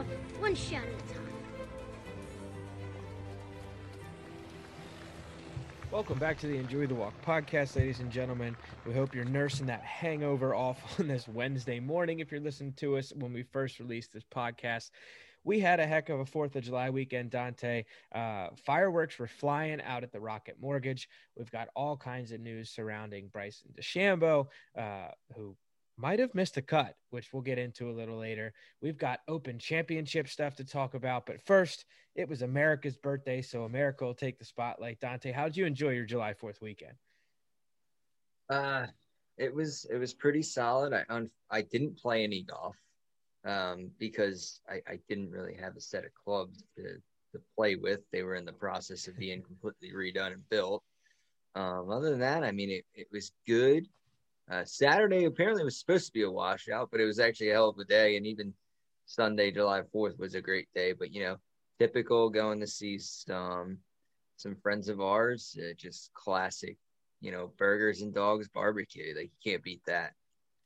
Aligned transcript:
golf 0.00 0.40
one 0.40 0.54
shot 0.54 0.82
at 0.82 1.10
a 1.10 1.14
time. 1.14 1.26
Welcome 5.90 6.18
back 6.18 6.38
to 6.38 6.46
the 6.46 6.56
Enjoy 6.56 6.86
the 6.86 6.94
Walk 6.94 7.14
podcast, 7.26 7.76
ladies 7.76 8.00
and 8.00 8.10
gentlemen. 8.10 8.56
We 8.86 8.94
hope 8.94 9.14
you're 9.14 9.24
nursing 9.24 9.66
that 9.66 9.82
hangover 9.82 10.54
off 10.54 10.78
on 11.00 11.08
this 11.08 11.26
Wednesday 11.28 11.80
morning. 11.80 12.20
If 12.20 12.30
you're 12.30 12.40
listening 12.40 12.74
to 12.74 12.96
us 12.96 13.12
when 13.14 13.32
we 13.32 13.42
first 13.42 13.80
released 13.80 14.12
this 14.12 14.24
podcast, 14.24 14.90
we 15.42 15.58
had 15.58 15.80
a 15.80 15.86
heck 15.86 16.08
of 16.08 16.20
a 16.20 16.26
Fourth 16.26 16.54
of 16.54 16.62
July 16.62 16.90
weekend, 16.90 17.30
Dante. 17.30 17.84
Uh, 18.14 18.48
fireworks 18.64 19.18
were 19.18 19.26
flying 19.26 19.82
out 19.82 20.04
at 20.04 20.12
the 20.12 20.20
Rocket 20.20 20.56
Mortgage. 20.60 21.08
We've 21.36 21.50
got 21.50 21.68
all 21.74 21.96
kinds 21.96 22.30
of 22.30 22.40
news 22.40 22.70
surrounding 22.70 23.28
Bryson 23.28 23.74
DeChambeau, 23.76 24.46
uh, 24.78 25.08
who 25.34 25.56
might 26.00 26.18
have 26.18 26.34
missed 26.34 26.56
a 26.56 26.62
cut, 26.62 26.96
which 27.10 27.32
we'll 27.32 27.42
get 27.42 27.58
into 27.58 27.90
a 27.90 27.92
little 27.92 28.16
later. 28.16 28.52
We've 28.80 28.96
got 28.96 29.20
open 29.28 29.58
championship 29.58 30.28
stuff 30.28 30.56
to 30.56 30.64
talk 30.64 30.94
about. 30.94 31.26
But 31.26 31.40
first, 31.42 31.84
it 32.14 32.28
was 32.28 32.42
America's 32.42 32.96
birthday, 32.96 33.42
so 33.42 33.64
America 33.64 34.04
will 34.04 34.14
take 34.14 34.38
the 34.38 34.44
spotlight. 34.44 35.00
Dante, 35.00 35.32
how 35.32 35.44
did 35.44 35.56
you 35.56 35.66
enjoy 35.66 35.90
your 35.90 36.06
July 36.06 36.34
4th 36.34 36.60
weekend? 36.60 36.94
Uh, 38.48 38.86
it 39.36 39.54
was 39.54 39.86
it 39.90 39.96
was 39.96 40.12
pretty 40.12 40.42
solid. 40.42 40.92
I 40.92 41.04
un- 41.08 41.30
I 41.50 41.62
didn't 41.62 41.96
play 41.96 42.24
any 42.24 42.42
golf 42.42 42.76
um, 43.44 43.90
because 43.98 44.60
I, 44.68 44.80
I 44.88 44.98
didn't 45.08 45.30
really 45.30 45.54
have 45.54 45.76
a 45.76 45.80
set 45.80 46.04
of 46.04 46.10
clubs 46.14 46.62
to, 46.76 46.82
to 47.32 47.40
play 47.56 47.76
with. 47.76 48.00
They 48.10 48.22
were 48.22 48.34
in 48.34 48.44
the 48.44 48.52
process 48.52 49.06
of 49.06 49.16
being 49.18 49.42
completely 49.46 49.92
redone 49.92 50.32
and 50.32 50.48
built. 50.48 50.82
Um, 51.54 51.90
other 51.90 52.10
than 52.10 52.20
that, 52.20 52.44
I 52.44 52.52
mean, 52.52 52.70
it, 52.70 52.84
it 52.94 53.08
was 53.12 53.32
good. 53.46 53.86
Uh, 54.50 54.64
Saturday 54.64 55.24
apparently 55.26 55.62
was 55.62 55.78
supposed 55.78 56.06
to 56.06 56.12
be 56.12 56.22
a 56.22 56.30
washout, 56.30 56.90
but 56.90 57.00
it 57.00 57.04
was 57.04 57.20
actually 57.20 57.50
a 57.50 57.52
hell 57.52 57.68
of 57.68 57.78
a 57.78 57.84
day. 57.84 58.16
And 58.16 58.26
even 58.26 58.52
Sunday, 59.06 59.52
July 59.52 59.82
4th 59.94 60.18
was 60.18 60.34
a 60.34 60.40
great 60.40 60.68
day. 60.74 60.92
But, 60.92 61.12
you 61.12 61.22
know, 61.22 61.36
typical 61.78 62.30
going 62.30 62.58
to 62.60 62.66
see 62.66 62.98
some, 62.98 63.78
some 64.36 64.56
friends 64.56 64.88
of 64.88 65.00
ours, 65.00 65.56
uh, 65.60 65.72
just 65.76 66.12
classic, 66.14 66.76
you 67.20 67.30
know, 67.30 67.52
burgers 67.58 68.02
and 68.02 68.12
dogs 68.12 68.48
barbecue. 68.48 69.14
Like, 69.16 69.30
you 69.44 69.52
can't 69.52 69.62
beat 69.62 69.82
that. 69.86 70.14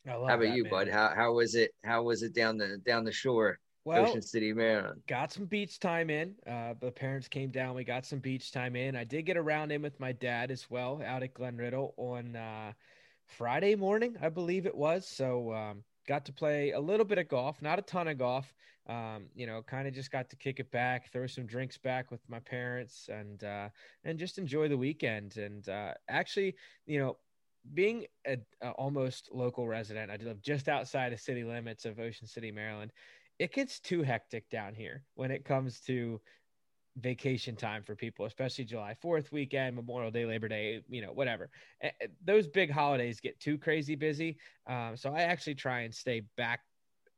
How 0.06 0.22
about 0.22 0.40
that, 0.40 0.54
you, 0.56 0.64
man. 0.64 0.70
bud? 0.70 0.88
How, 0.88 1.12
how 1.14 1.32
was 1.32 1.54
it? 1.54 1.72
How 1.82 2.02
was 2.02 2.22
it 2.22 2.34
down 2.34 2.56
the, 2.56 2.78
down 2.86 3.04
the 3.04 3.12
shore? 3.12 3.58
Well, 3.84 4.06
Ocean 4.06 4.22
City, 4.22 4.54
Maryland. 4.54 5.02
Got 5.06 5.30
some 5.32 5.44
beach 5.44 5.78
time 5.78 6.08
in. 6.08 6.34
Uh, 6.46 6.72
the 6.80 6.90
parents 6.90 7.28
came 7.28 7.50
down. 7.50 7.74
We 7.74 7.84
got 7.84 8.06
some 8.06 8.18
beach 8.18 8.50
time 8.50 8.76
in. 8.76 8.96
I 8.96 9.04
did 9.04 9.22
get 9.22 9.36
around 9.36 9.72
in 9.72 9.82
with 9.82 10.00
my 10.00 10.12
dad 10.12 10.50
as 10.50 10.70
well 10.70 11.02
out 11.04 11.22
at 11.22 11.34
Glen 11.34 11.58
Riddle 11.58 11.92
on 11.98 12.34
uh, 12.34 12.72
Friday 13.26 13.74
morning, 13.74 14.16
I 14.20 14.28
believe 14.28 14.66
it 14.66 14.74
was. 14.74 15.06
So 15.06 15.52
um, 15.52 15.84
got 16.06 16.24
to 16.26 16.32
play 16.32 16.72
a 16.72 16.80
little 16.80 17.06
bit 17.06 17.18
of 17.18 17.28
golf, 17.28 17.60
not 17.62 17.78
a 17.78 17.82
ton 17.82 18.08
of 18.08 18.18
golf. 18.18 18.52
Um, 18.86 19.26
you 19.34 19.46
know, 19.46 19.62
kind 19.62 19.88
of 19.88 19.94
just 19.94 20.10
got 20.10 20.28
to 20.30 20.36
kick 20.36 20.60
it 20.60 20.70
back, 20.70 21.10
throw 21.10 21.26
some 21.26 21.46
drinks 21.46 21.78
back 21.78 22.10
with 22.10 22.20
my 22.28 22.38
parents, 22.40 23.08
and 23.10 23.42
uh, 23.42 23.70
and 24.04 24.18
just 24.18 24.36
enjoy 24.36 24.68
the 24.68 24.76
weekend. 24.76 25.38
And 25.38 25.66
uh, 25.68 25.94
actually, 26.08 26.54
you 26.86 27.00
know, 27.00 27.16
being 27.72 28.04
a, 28.26 28.36
a, 28.60 28.70
almost 28.72 29.30
local 29.32 29.66
resident, 29.66 30.10
I 30.10 30.22
live 30.22 30.42
just 30.42 30.68
outside 30.68 31.12
the 31.12 31.18
city 31.18 31.44
limits 31.44 31.86
of 31.86 31.98
Ocean 31.98 32.26
City, 32.26 32.50
Maryland. 32.50 32.92
It 33.38 33.52
gets 33.52 33.80
too 33.80 34.02
hectic 34.02 34.48
down 34.50 34.74
here 34.74 35.02
when 35.14 35.30
it 35.30 35.44
comes 35.44 35.80
to 35.80 36.20
vacation 36.96 37.56
time 37.56 37.82
for 37.82 37.94
people, 37.94 38.24
especially 38.26 38.64
July 38.64 38.96
4th 39.02 39.32
weekend, 39.32 39.76
Memorial 39.76 40.10
Day, 40.10 40.24
Labor 40.24 40.48
Day, 40.48 40.82
you 40.88 41.02
know, 41.02 41.12
whatever. 41.12 41.50
Those 42.24 42.46
big 42.46 42.70
holidays 42.70 43.20
get 43.20 43.38
too 43.40 43.58
crazy 43.58 43.94
busy. 43.94 44.38
Um, 44.66 44.96
so 44.96 45.12
I 45.12 45.22
actually 45.22 45.56
try 45.56 45.80
and 45.80 45.94
stay 45.94 46.22
back 46.36 46.60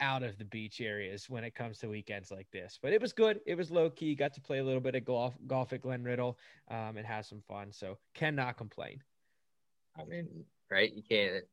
out 0.01 0.23
of 0.23 0.37
the 0.39 0.45
beach 0.45 0.81
areas 0.81 1.29
when 1.29 1.45
it 1.45 1.55
comes 1.55 1.79
to 1.79 1.89
weekends 1.89 2.31
like 2.31 2.49
this. 2.53 2.79
But 2.81 2.93
it 2.93 3.01
was 3.01 3.13
good. 3.13 3.41
It 3.47 3.57
was 3.57 3.71
low 3.71 3.91
key. 3.91 4.15
Got 4.15 4.35
to 4.35 4.41
play 4.41 4.59
a 4.59 4.65
little 4.65 4.81
bit 4.81 4.95
of 4.95 5.05
golf, 5.05 5.35
golf 5.47 5.73
at 5.73 5.83
Glen 5.83 6.03
Riddle, 6.03 6.39
um, 6.71 6.97
and 6.97 7.07
have 7.07 7.27
some 7.27 7.43
fun. 7.49 7.73
So 7.73 7.99
cannot 8.15 8.57
complain. 8.57 9.03
I 9.99 10.05
mean, 10.05 10.45
right? 10.71 10.93
You 10.93 11.03
can't. 11.03 11.45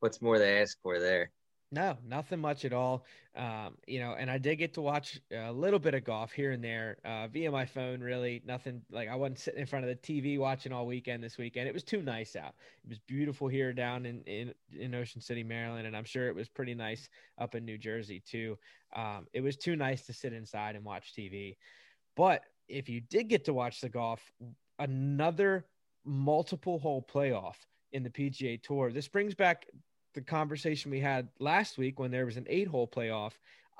What's 0.00 0.20
more 0.22 0.38
to 0.38 0.46
ask 0.46 0.78
for 0.82 0.98
there? 0.98 1.30
No, 1.72 1.96
nothing 2.04 2.40
much 2.40 2.64
at 2.64 2.72
all. 2.72 3.04
Um, 3.36 3.78
you 3.86 4.00
know, 4.00 4.14
and 4.14 4.28
I 4.28 4.38
did 4.38 4.56
get 4.56 4.74
to 4.74 4.80
watch 4.80 5.20
a 5.30 5.52
little 5.52 5.78
bit 5.78 5.94
of 5.94 6.02
golf 6.02 6.32
here 6.32 6.50
and 6.50 6.64
there 6.64 6.98
uh, 7.04 7.28
via 7.28 7.48
my 7.52 7.64
phone. 7.64 8.00
Really, 8.00 8.42
nothing 8.44 8.82
like 8.90 9.08
I 9.08 9.14
wasn't 9.14 9.38
sitting 9.38 9.60
in 9.60 9.66
front 9.66 9.84
of 9.84 9.88
the 9.88 9.94
TV 9.94 10.36
watching 10.36 10.72
all 10.72 10.84
weekend 10.84 11.22
this 11.22 11.38
weekend. 11.38 11.68
It 11.68 11.74
was 11.74 11.84
too 11.84 12.02
nice 12.02 12.34
out. 12.34 12.56
It 12.82 12.88
was 12.88 12.98
beautiful 12.98 13.46
here 13.46 13.72
down 13.72 14.04
in 14.04 14.22
in, 14.22 14.52
in 14.76 14.96
Ocean 14.96 15.20
City, 15.20 15.44
Maryland, 15.44 15.86
and 15.86 15.96
I'm 15.96 16.04
sure 16.04 16.26
it 16.26 16.34
was 16.34 16.48
pretty 16.48 16.74
nice 16.74 17.08
up 17.38 17.54
in 17.54 17.64
New 17.64 17.78
Jersey 17.78 18.18
too. 18.18 18.58
Um, 18.92 19.28
it 19.32 19.40
was 19.40 19.56
too 19.56 19.76
nice 19.76 20.06
to 20.06 20.12
sit 20.12 20.32
inside 20.32 20.74
and 20.74 20.84
watch 20.84 21.14
TV. 21.14 21.56
But 22.16 22.42
if 22.66 22.88
you 22.88 23.00
did 23.00 23.28
get 23.28 23.44
to 23.44 23.54
watch 23.54 23.80
the 23.80 23.88
golf, 23.88 24.32
another 24.80 25.68
multiple 26.04 26.80
hole 26.80 27.02
playoff 27.08 27.56
in 27.92 28.02
the 28.02 28.10
PGA 28.10 28.60
Tour. 28.60 28.92
This 28.92 29.08
brings 29.08 29.34
back 29.34 29.66
the 30.14 30.20
conversation 30.20 30.90
we 30.90 31.00
had 31.00 31.28
last 31.38 31.78
week 31.78 31.98
when 31.98 32.10
there 32.10 32.26
was 32.26 32.36
an 32.36 32.46
eight 32.48 32.68
hole 32.68 32.88
playoff, 32.88 33.32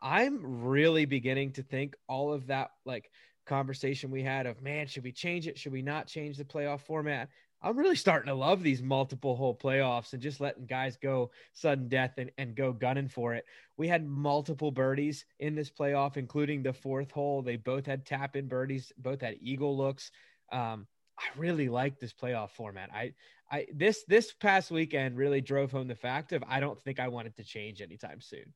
I'm 0.02 0.62
really 0.62 1.04
beginning 1.04 1.52
to 1.52 1.62
think 1.62 1.94
all 2.08 2.32
of 2.32 2.46
that 2.46 2.70
like 2.84 3.10
conversation 3.46 4.10
we 4.10 4.22
had 4.22 4.46
of 4.46 4.62
man, 4.62 4.86
should 4.86 5.04
we 5.04 5.12
change 5.12 5.46
it? 5.46 5.58
Should 5.58 5.72
we 5.72 5.82
not 5.82 6.06
change 6.06 6.36
the 6.36 6.44
playoff 6.44 6.80
format? 6.80 7.28
I'm 7.62 7.76
really 7.76 7.96
starting 7.96 8.28
to 8.28 8.34
love 8.34 8.62
these 8.62 8.82
multiple 8.82 9.36
hole 9.36 9.54
playoffs 9.54 10.14
and 10.14 10.22
just 10.22 10.40
letting 10.40 10.64
guys 10.64 10.96
go 10.96 11.30
sudden 11.52 11.88
death 11.88 12.14
and, 12.16 12.30
and 12.38 12.54
go 12.54 12.72
gunning 12.72 13.08
for 13.08 13.34
it. 13.34 13.44
We 13.76 13.86
had 13.86 14.06
multiple 14.06 14.70
birdies 14.70 15.26
in 15.40 15.54
this 15.54 15.70
playoff, 15.70 16.16
including 16.16 16.62
the 16.62 16.72
fourth 16.72 17.10
hole. 17.10 17.42
They 17.42 17.56
both 17.56 17.84
had 17.84 18.06
tap 18.06 18.34
in 18.34 18.48
birdies, 18.48 18.92
both 18.96 19.20
had 19.20 19.36
eagle 19.42 19.76
looks. 19.76 20.10
Um, 20.50 20.86
I 21.20 21.38
really 21.38 21.68
like 21.68 21.98
this 21.98 22.12
playoff 22.12 22.50
format. 22.50 22.90
I 22.92 23.12
I 23.50 23.66
this 23.74 24.04
this 24.08 24.32
past 24.32 24.70
weekend 24.70 25.16
really 25.16 25.40
drove 25.40 25.70
home 25.70 25.88
the 25.88 25.94
fact 25.94 26.32
of 26.32 26.42
I 26.48 26.60
don't 26.60 26.80
think 26.80 26.98
I 26.98 27.08
want 27.08 27.26
it 27.26 27.36
to 27.36 27.44
change 27.44 27.82
anytime 27.82 28.20
soon. 28.20 28.52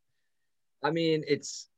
I 0.83 0.91
mean, 0.91 1.25
it's 1.27 1.69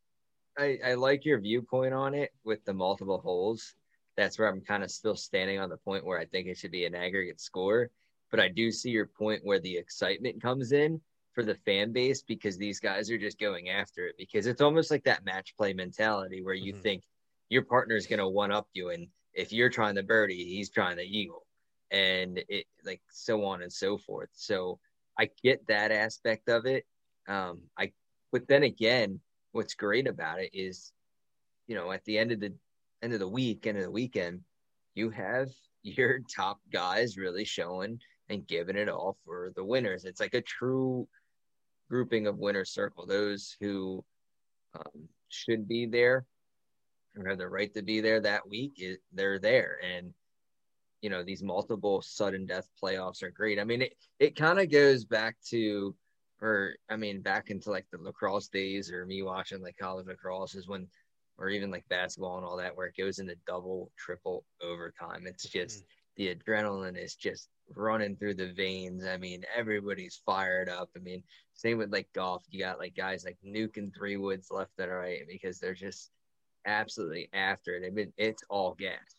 I, 0.59 0.79
I 0.85 0.95
like 0.95 1.25
your 1.25 1.41
viewpoint 1.41 1.95
on 1.95 2.15
it 2.15 2.33
with 2.45 2.65
the 2.65 2.75
multiple 2.75 3.19
holes. 3.19 3.75
That's 4.17 4.39
where 4.39 4.49
I'm 4.49 4.61
kind 4.61 4.83
of 4.83 4.91
still 4.91 5.17
standing 5.17 5.59
on 5.59 5.69
the 5.69 5.77
point 5.77 6.07
where 6.07 6.19
I 6.19 6.25
think 6.25 6.47
it 6.47 6.57
should 6.57 6.71
be 6.71 6.87
an 6.87 6.95
aggregate 6.95 7.41
score. 7.41 7.91
But 8.31 8.41
I 8.41 8.49
do 8.49 8.71
see 8.73 8.91
your 8.91 9.07
point 9.07 9.45
where 9.45 9.61
the 9.61 9.77
excitement 9.77 10.41
comes 10.41 10.73
in 10.73 11.01
for 11.33 11.45
the 11.45 11.55
fan 11.55 11.93
base 11.93 12.23
because 12.23 12.57
these 12.57 12.81
guys 12.81 13.11
are 13.11 13.19
just 13.19 13.39
going 13.39 13.69
after 13.69 14.07
it 14.07 14.17
because 14.17 14.47
it's 14.47 14.63
almost 14.63 14.91
like 14.91 15.05
that 15.05 15.25
match 15.25 15.55
play 15.57 15.75
mentality 15.75 16.43
where 16.43 16.55
you 16.55 16.73
mm-hmm. 16.73 16.83
think 16.83 17.03
your 17.51 17.63
partner 17.63 17.95
is 17.95 18.07
going 18.07 18.19
to 18.19 18.29
one 18.29 18.51
up 18.51 18.67
you 18.73 18.89
and 18.89 19.07
if 19.37 19.53
you're 19.53 19.71
trying 19.71 19.95
the 19.95 20.03
birdie, 20.03 20.45
he's 20.45 20.71
trying 20.71 20.97
the 20.97 21.05
eagle 21.05 21.47
and 21.91 22.43
it 22.49 22.67
like 22.85 23.03
so 23.11 23.45
on 23.45 23.63
and 23.63 23.73
so 23.73 23.97
forth. 23.99 24.31
So 24.33 24.81
I 25.19 25.31
get 25.45 25.67
that 25.69 25.93
aspect 25.93 26.49
of 26.49 26.67
it. 26.67 26.85
Um, 27.29 27.61
I 27.79 27.93
but 28.33 28.49
then 28.49 28.65
again, 28.65 29.21
what's 29.53 29.75
great 29.75 30.09
about 30.09 30.41
it 30.41 30.51
is, 30.53 30.93
you 31.69 31.77
know, 31.77 31.93
at 31.93 32.05
the 32.05 32.19
end 32.19 32.33
of 32.33 32.41
the 32.41 32.53
end 33.03 33.13
of 33.13 33.21
the 33.21 33.29
week, 33.29 33.67
end 33.67 33.79
of 33.79 33.85
the 33.85 33.91
weekend, 33.91 34.41
you 34.95 35.11
have 35.11 35.49
your 35.83 36.21
top 36.35 36.59
guys 36.73 37.17
really 37.17 37.45
showing 37.45 38.01
and 38.29 38.47
giving 38.47 38.77
it 38.77 38.89
all 38.89 39.17
for 39.25 39.53
the 39.55 39.65
winners. 39.65 40.05
It's 40.05 40.21
like 40.21 40.35
a 40.35 40.41
true 40.41 41.07
grouping 41.89 42.27
of 42.27 42.39
winner 42.39 42.65
circle. 42.65 43.07
Those 43.07 43.55
who 43.61 44.05
um, 44.75 45.09
should 45.29 45.69
be 45.69 45.87
there 45.87 46.27
or 47.17 47.29
have 47.29 47.39
the 47.39 47.49
right 47.49 47.73
to 47.75 47.83
be 47.83 48.01
there 48.01 48.21
that 48.21 48.49
week, 48.49 48.75
it, 48.77 49.01
they're 49.13 49.39
there. 49.39 49.79
And 49.83 50.13
you 51.03 51.11
know 51.11 51.23
these 51.23 51.43
multiple 51.43 52.03
sudden 52.03 52.47
death 52.47 52.69
playoffs 52.83 53.23
are 53.23 53.31
great. 53.31 53.59
I 53.61 53.65
mean, 53.65 53.83
it 53.83 53.95
it 54.19 54.37
kind 54.37 54.59
of 54.59 54.71
goes 54.71 55.05
back 55.05 55.37
to, 55.51 55.95
or 56.41 56.75
I 56.91 56.97
mean, 56.97 57.21
back 57.21 57.51
into 57.51 57.71
like 57.71 57.87
the 57.93 57.99
lacrosse 57.99 58.49
days, 58.49 58.91
or 58.91 59.07
me 59.07 59.23
watching 59.23 59.63
like 59.63 59.77
college 59.81 60.07
lacrosse 60.07 60.55
is 60.55 60.69
when, 60.69 60.89
or 61.39 61.49
even 61.51 61.71
like 61.71 61.89
basketball 61.89 62.39
and 62.39 62.47
all 62.47 62.57
that, 62.57 62.77
where 62.77 62.87
it 62.87 62.97
goes 62.97 63.19
into 63.19 63.37
double, 63.47 63.91
triple 63.97 64.45
overtime. 64.63 65.27
It's 65.27 65.49
just 65.49 65.83
mm. 65.83 65.87
the 66.17 66.35
adrenaline 66.35 67.01
is 67.01 67.15
just 67.15 67.49
running 67.75 68.17
through 68.17 68.35
the 68.35 68.53
veins. 68.53 69.05
I 69.05 69.17
mean, 69.17 69.45
everybody's 69.55 70.21
fired 70.25 70.69
up. 70.69 70.89
I 70.97 71.01
mean, 71.01 71.23
same 71.55 71.79
with 71.79 71.93
like 71.93 72.09
golf. 72.15 72.45
You 72.51 72.61
got 72.61 72.79
like 72.79 72.97
guys 72.97 73.25
like 73.25 73.39
Nuke 73.47 73.77
and 73.77 73.95
Three 73.95 74.17
Woods 74.17 74.49
left 74.51 74.73
and 74.79 74.91
right 74.91 75.21
because 75.29 75.59
they're 75.59 75.75
just 75.75 76.11
absolutely 76.67 77.29
after 77.33 77.75
it. 77.75 77.87
I 77.87 77.91
mean, 77.91 78.13
it's 78.17 78.43
all 78.51 78.75
gas. 78.75 79.17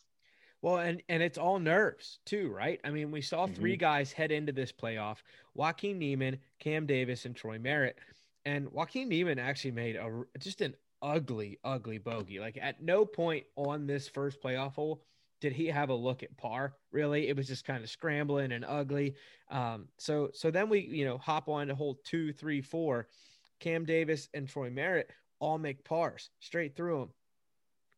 Well, 0.62 0.78
and 0.78 1.02
and 1.08 1.22
it's 1.22 1.38
all 1.38 1.60
nerves 1.60 2.20
too, 2.26 2.50
right? 2.50 2.80
I 2.84 2.90
mean, 2.90 3.12
we 3.12 3.22
saw 3.22 3.46
mm-hmm. 3.46 3.54
three 3.54 3.78
guys 3.78 4.12
head 4.12 4.32
into 4.32 4.52
this 4.52 4.72
playoff: 4.72 5.18
Joaquin 5.54 6.00
Niemann, 6.00 6.40
Cam 6.60 6.86
Davis, 6.86 7.26
and 7.26 7.36
Troy 7.36 7.60
Merritt. 7.60 7.98
And 8.46 8.72
Joaquin 8.72 9.10
Niemann 9.10 9.40
actually 9.40 9.72
made 9.72 9.96
a 9.96 10.24
just 10.40 10.62
an 10.62 10.76
ugly, 11.02 11.60
ugly 11.64 12.00
bogey. 12.00 12.40
Like 12.40 12.58
at 12.62 12.82
no 12.82 13.06
point 13.06 13.46
on 13.56 13.86
this 13.86 14.08
first 14.08 14.42
playoff 14.42 14.74
hole 14.74 15.04
did 15.40 15.54
he 15.54 15.68
have 15.68 15.90
a 15.90 15.96
look 15.96 16.24
at 16.24 16.36
par. 16.38 16.74
Really, 16.92 17.28
it 17.28 17.36
was 17.38 17.48
just 17.48 17.66
kind 17.66 17.84
of 17.84 17.90
scrambling 17.90 18.52
and 18.52 18.66
ugly. 18.66 19.16
Um, 19.52 19.88
so 19.98 20.32
so 20.34 20.50
then 20.50 20.70
we 20.70 20.80
you 20.80 21.06
know 21.06 21.20
hop 21.20 21.50
on 21.50 21.68
to 21.68 21.76
hole 21.76 22.00
two, 22.04 22.34
three, 22.34 22.62
four. 22.62 23.08
Cam 23.60 23.86
Davis 23.86 24.30
and 24.34 24.48
Troy 24.48 24.70
Merritt 24.70 25.10
all 25.40 25.58
make 25.58 25.84
pars 25.84 26.30
straight 26.40 26.76
through 26.76 27.00
them 27.00 27.10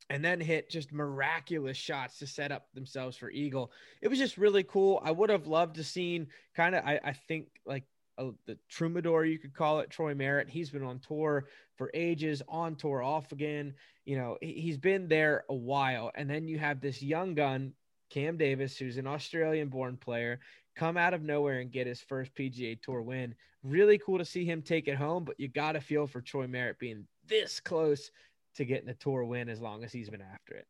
and 0.10 0.26
then 0.26 0.40
hit 0.40 0.70
just 0.70 0.92
miraculous 0.92 1.78
shots 1.78 2.20
to 2.20 2.28
set 2.28 2.52
up 2.52 2.68
themselves 2.74 3.16
for 3.16 3.30
eagle. 3.30 3.72
It 4.02 4.08
was 4.08 4.18
just 4.18 4.38
really 4.38 4.64
cool. 4.64 5.02
I 5.04 5.12
would 5.12 5.30
have 5.30 5.48
loved 5.48 5.76
to 5.76 5.84
seen 5.84 6.28
kind 6.56 6.76
of 6.76 6.84
I, 6.86 7.00
I 7.04 7.14
think 7.14 7.48
like 7.66 7.84
a, 8.18 8.32
the 8.46 8.58
troubadour 8.70 9.26
you 9.26 9.40
could 9.40 9.54
call 9.54 9.80
it 9.80 9.90
Troy 9.90 10.14
Merritt. 10.14 10.50
He's 10.50 10.70
been 10.70 10.84
on 10.84 11.00
tour 11.00 11.46
for 11.76 11.90
ages, 11.94 12.42
on 12.48 12.76
tour 12.76 13.02
off 13.02 13.32
again. 13.32 13.74
You 14.06 14.18
know, 14.18 14.38
he's 14.42 14.78
been 14.78 15.08
there 15.08 15.46
a 15.50 15.56
while. 15.56 16.12
And 16.16 16.30
then 16.30 16.48
you 16.48 16.60
have 16.60 16.82
this 16.82 17.02
young 17.02 17.36
gun, 17.36 17.74
Cam 18.10 18.38
Davis, 18.38 18.78
who's 18.78 18.98
an 18.98 19.08
Australian 19.08 19.70
born 19.70 19.96
player, 19.96 20.40
come 20.76 20.98
out 20.98 21.14
of 21.14 21.24
nowhere 21.24 21.60
and 21.60 21.72
get 21.72 21.88
his 21.88 22.02
first 22.02 22.34
PGA 22.36 22.82
Tour 22.82 23.02
win. 23.02 23.36
Really 23.64 23.98
cool 23.98 24.18
to 24.18 24.26
see 24.26 24.46
him 24.46 24.62
take 24.62 24.88
it 24.88 24.96
home, 24.96 25.24
but 25.24 25.40
you 25.40 25.48
got 25.48 25.74
to 25.74 25.82
feel 25.82 26.08
for 26.08 26.22
Troy 26.22 26.48
Merritt 26.48 26.80
being 26.80 27.06
this 27.28 27.60
close 27.60 28.12
to 28.56 28.66
getting 28.66 28.90
a 28.90 28.94
tour 28.94 29.24
win 29.24 29.50
as 29.50 29.62
long 29.62 29.84
as 29.84 29.92
he's 29.92 30.10
been 30.10 30.22
after 30.22 30.56
it. 30.56 30.68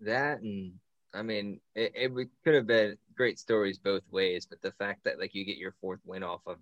That 0.00 0.40
and 0.40 0.74
I 1.14 1.22
mean, 1.22 1.60
it, 1.74 1.92
it 1.94 2.28
could 2.44 2.54
have 2.54 2.66
been 2.66 2.96
great 3.14 3.38
stories 3.38 3.78
both 3.78 4.02
ways, 4.10 4.46
but 4.46 4.62
the 4.62 4.72
fact 4.72 5.04
that 5.04 5.18
like 5.18 5.34
you 5.34 5.44
get 5.44 5.58
your 5.58 5.74
fourth 5.80 6.00
win 6.04 6.22
off 6.22 6.40
of 6.46 6.56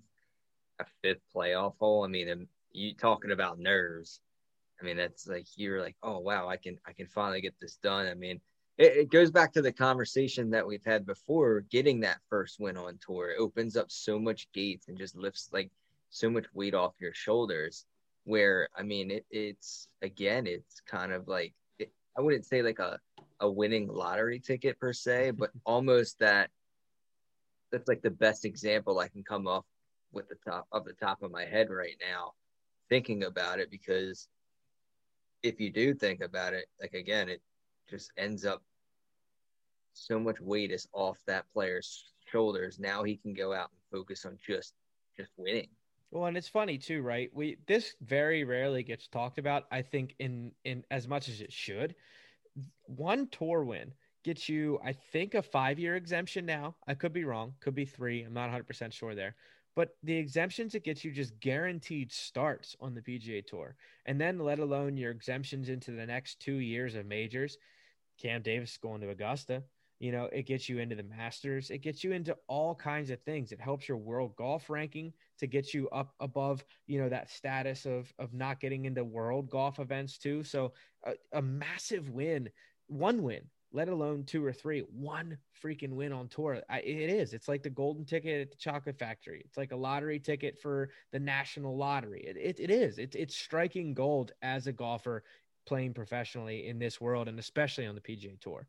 a 0.79 0.85
fifth 1.03 1.21
playoff 1.35 1.75
hole, 1.79 2.05
I 2.05 2.09
mean, 2.09 2.49
you 2.73 2.95
talking 2.95 3.33
about 3.33 3.59
nerves. 3.59 4.21
I 4.81 4.85
mean, 4.85 4.97
that's 4.97 5.27
like 5.27 5.47
you're 5.57 5.81
like, 5.81 5.97
oh 6.03 6.19
wow, 6.19 6.49
I 6.49 6.57
can 6.57 6.79
I 6.87 6.93
can 6.93 7.07
finally 7.07 7.41
get 7.41 7.55
this 7.61 7.77
done. 7.77 8.07
I 8.07 8.15
mean, 8.15 8.41
it, 8.79 8.97
it 8.97 9.11
goes 9.11 9.31
back 9.31 9.53
to 9.53 9.63
the 9.63 9.73
conversation 9.73 10.51
that 10.51 10.67
we've 10.67 10.85
had 10.85 11.07
before. 11.07 11.61
Getting 11.71 12.01
that 12.01 12.19
first 12.29 12.59
win 12.59 12.77
on 12.77 12.99
tour 13.05 13.31
it 13.31 13.39
opens 13.39 13.77
up 13.77 13.91
so 13.91 14.19
much 14.19 14.51
gates 14.53 14.89
and 14.89 14.99
just 14.99 15.17
lifts 15.17 15.51
like 15.53 15.71
so 16.11 16.29
much 16.29 16.47
weight 16.55 16.75
off 16.75 16.95
your 17.01 17.15
shoulders 17.15 17.87
where 18.25 18.69
I 18.77 18.83
mean 18.83 19.11
it, 19.11 19.25
it's 19.31 19.89
again 20.03 20.47
it's 20.47 20.81
kind 20.87 21.13
of 21.13 21.29
like 21.29 21.55
it, 21.79 21.93
I 22.17 22.21
wouldn't 22.21 22.47
say 22.47 22.63
like 22.63 22.79
a 22.79 22.99
a 23.41 23.51
winning 23.51 23.89
lottery 23.89 24.39
ticket 24.39 24.79
per 24.79 24.93
se, 24.93 25.31
but 25.39 25.51
almost 25.65 26.19
that 26.19 26.51
that's 27.73 27.89
like 27.89 28.03
the 28.03 28.11
best 28.11 28.45
example 28.45 28.99
I 28.99 29.09
can 29.09 29.23
come 29.23 29.47
up 29.47 29.65
with 30.13 30.29
the 30.29 30.37
top 30.45 30.67
of 30.73 30.85
the 30.85 30.93
top 30.93 31.23
of 31.23 31.31
my 31.31 31.45
head 31.45 31.71
right 31.71 31.97
now 32.01 32.33
thinking 32.89 33.23
about 33.23 33.61
it 33.61 33.71
because 33.71 34.27
if 35.45 35.61
you 35.61 35.71
do 35.71 35.95
think 35.95 36.21
about 36.21 36.53
it 36.53 36.67
like 36.81 36.95
again 36.95 37.29
it 37.29 37.41
just 37.89 38.11
ends 38.17 38.45
up 38.45 38.61
so 39.93 40.19
much 40.19 40.41
weight 40.41 40.71
is 40.71 40.89
off 40.93 41.19
that 41.27 41.51
player's 41.53 42.13
shoulders. 42.31 42.79
Now 42.79 43.03
he 43.03 43.17
can 43.17 43.35
go 43.35 43.53
out 43.53 43.71
and 43.71 44.01
focus 44.01 44.25
on 44.25 44.39
just 44.45 44.75
just 45.17 45.33
winning 45.37 45.69
well, 46.11 46.27
and 46.27 46.37
it's 46.37 46.49
funny 46.49 46.79
too, 46.79 47.03
right? 47.03 47.31
We 47.33 47.59
this 47.67 47.95
very 48.01 48.45
rarely 48.45 48.83
gets 48.83 49.07
talked 49.07 49.39
about. 49.39 49.67
I 49.71 49.83
think 49.83 50.15
in 50.19 50.53
in 50.65 50.85
as 50.91 51.07
much 51.07 51.29
as 51.29 51.41
it 51.41 51.53
should. 51.53 51.95
One 52.87 53.29
tour 53.29 53.63
win 53.65 53.93
gets 54.25 54.49
you, 54.49 54.81
I 54.85 54.93
think, 54.93 55.35
a 55.35 55.43
five 55.43 55.79
year 55.79 55.97
exemption 55.97 56.47
now. 56.47 56.75
I 56.87 56.95
could 56.95 57.13
be 57.13 57.25
wrong, 57.25 57.55
could 57.61 57.75
be 57.75 57.85
three. 57.85 58.23
I'm 58.23 58.35
not 58.35 58.43
100 58.43 58.67
percent 58.67 58.93
sure 58.93 59.15
there. 59.15 59.37
But 59.77 59.97
the 60.03 60.17
exemptions 60.17 60.75
it 60.75 60.83
gets 60.85 61.05
you 61.05 61.13
just 61.13 61.39
guaranteed 61.39 62.13
starts 62.13 62.77
on 62.81 62.95
the 62.95 63.03
PGA 63.03 63.47
Tour, 63.47 63.77
and 64.05 64.21
then 64.21 64.41
let 64.41 64.59
alone 64.59 64.97
your 64.97 65.13
exemptions 65.13 65.69
into 65.69 65.93
the 65.93 66.07
next 66.07 66.41
two 66.41 66.57
years 66.57 66.97
of 66.97 67.07
majors. 67.07 67.57
Cam 68.19 68.43
Davis 68.43 68.77
going 68.77 69.01
to 69.01 69.11
Augusta. 69.11 69.63
You 70.01 70.13
know, 70.13 70.31
it 70.33 70.47
gets 70.47 70.67
you 70.67 70.79
into 70.79 70.97
the 70.97 71.03
Masters. 71.03 71.69
It 71.71 71.83
gets 71.83 72.03
you 72.03 72.13
into 72.13 72.35
all 72.49 72.75
kinds 72.75 73.11
of 73.11 73.21
things. 73.21 73.53
It 73.53 73.61
helps 73.61 73.87
your 73.87 73.99
world 73.99 74.35
golf 74.35 74.71
ranking 74.71 75.13
to 75.39 75.47
get 75.47 75.75
you 75.75 75.91
up 75.91 76.15
above, 76.21 76.65
you 76.87 76.99
know, 76.99 77.11
that 77.11 77.31
status 77.31 77.85
of 77.85 78.13
of 78.19 78.33
not 78.33 78.61
getting 78.61 78.87
into 78.87 79.05
world 79.05 79.51
golf 79.51 79.79
events 79.79 80.17
too. 80.17 80.43
So 80.43 80.73
a, 81.05 81.13
a 81.35 81.43
massive 81.43 82.09
win, 82.09 82.49
one 82.87 83.23
win, 83.23 83.43
let 83.73 83.91
alone 83.91 84.25
two 84.25 84.43
or 84.43 84.55
three, 84.55 84.81
one 84.91 85.37
freaking 85.63 85.91
win 85.93 86.15
on 86.15 86.29
tour. 86.29 86.63
I, 86.71 86.81
it 86.81 87.11
is. 87.11 87.35
It's 87.35 87.47
like 87.47 87.63
the 87.63 87.69
golden 87.69 88.07
ticket 88.07 88.41
at 88.41 88.51
the 88.51 88.57
chocolate 88.57 88.99
factory. 88.99 89.43
It's 89.45 89.59
like 89.59 89.73
a 89.73 89.77
lottery 89.77 90.19
ticket 90.19 90.59
for 90.59 90.89
the 91.13 91.21
national 91.21 91.77
lottery. 91.77 92.23
It, 92.27 92.39
it, 92.39 92.59
it 92.59 92.71
is. 92.71 92.99
It's, 92.99 93.15
it's 93.15 93.37
striking 93.37 93.93
gold 93.93 94.33
as 94.41 94.67
a 94.67 94.73
golfer 94.73 95.25
playing 95.67 95.93
professionally 95.93 96.69
in 96.69 96.79
this 96.79 97.03
world 97.03 97.29
and 97.29 97.39
especially 97.39 97.87
on 97.87 97.95
the 97.95 98.01
PGA 98.01 98.41
Tour 98.41 98.67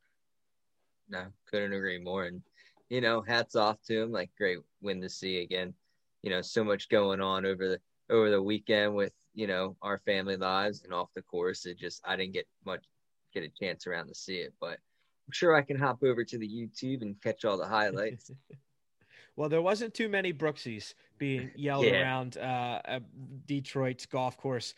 no, 1.09 1.25
couldn't 1.49 1.73
agree 1.73 1.99
more. 1.99 2.25
And 2.25 2.41
you 2.89 3.01
know, 3.01 3.21
hats 3.21 3.55
off 3.55 3.81
to 3.83 4.01
him. 4.01 4.11
Like 4.11 4.31
great 4.37 4.59
win 4.81 5.01
to 5.01 5.09
see 5.09 5.41
again. 5.41 5.73
You 6.21 6.29
know, 6.29 6.41
so 6.41 6.63
much 6.63 6.89
going 6.89 7.21
on 7.21 7.45
over 7.45 7.67
the 7.67 7.79
over 8.09 8.29
the 8.29 8.41
weekend 8.41 8.95
with 8.95 9.13
you 9.33 9.47
know 9.47 9.75
our 9.81 9.99
family 9.99 10.37
lives 10.37 10.83
and 10.83 10.93
off 10.93 11.09
the 11.15 11.21
course. 11.21 11.65
It 11.65 11.77
just 11.77 12.01
I 12.05 12.15
didn't 12.15 12.33
get 12.33 12.47
much 12.65 12.83
get 13.33 13.43
a 13.43 13.49
chance 13.49 13.87
around 13.87 14.07
to 14.07 14.15
see 14.15 14.37
it, 14.37 14.53
but 14.59 14.77
I'm 15.31 15.33
sure 15.33 15.55
I 15.55 15.61
can 15.61 15.77
hop 15.77 16.03
over 16.03 16.25
to 16.25 16.37
the 16.37 16.47
YouTube 16.47 17.01
and 17.01 17.21
catch 17.21 17.45
all 17.45 17.57
the 17.57 17.65
highlights. 17.65 18.31
well, 19.35 19.47
there 19.47 19.61
wasn't 19.61 19.93
too 19.93 20.09
many 20.09 20.33
Brooksies 20.33 20.93
being 21.17 21.51
yelled 21.55 21.85
yeah. 21.85 22.01
around 22.01 22.37
uh, 22.37 22.99
Detroit's 23.47 24.05
golf 24.05 24.35
course 24.37 24.73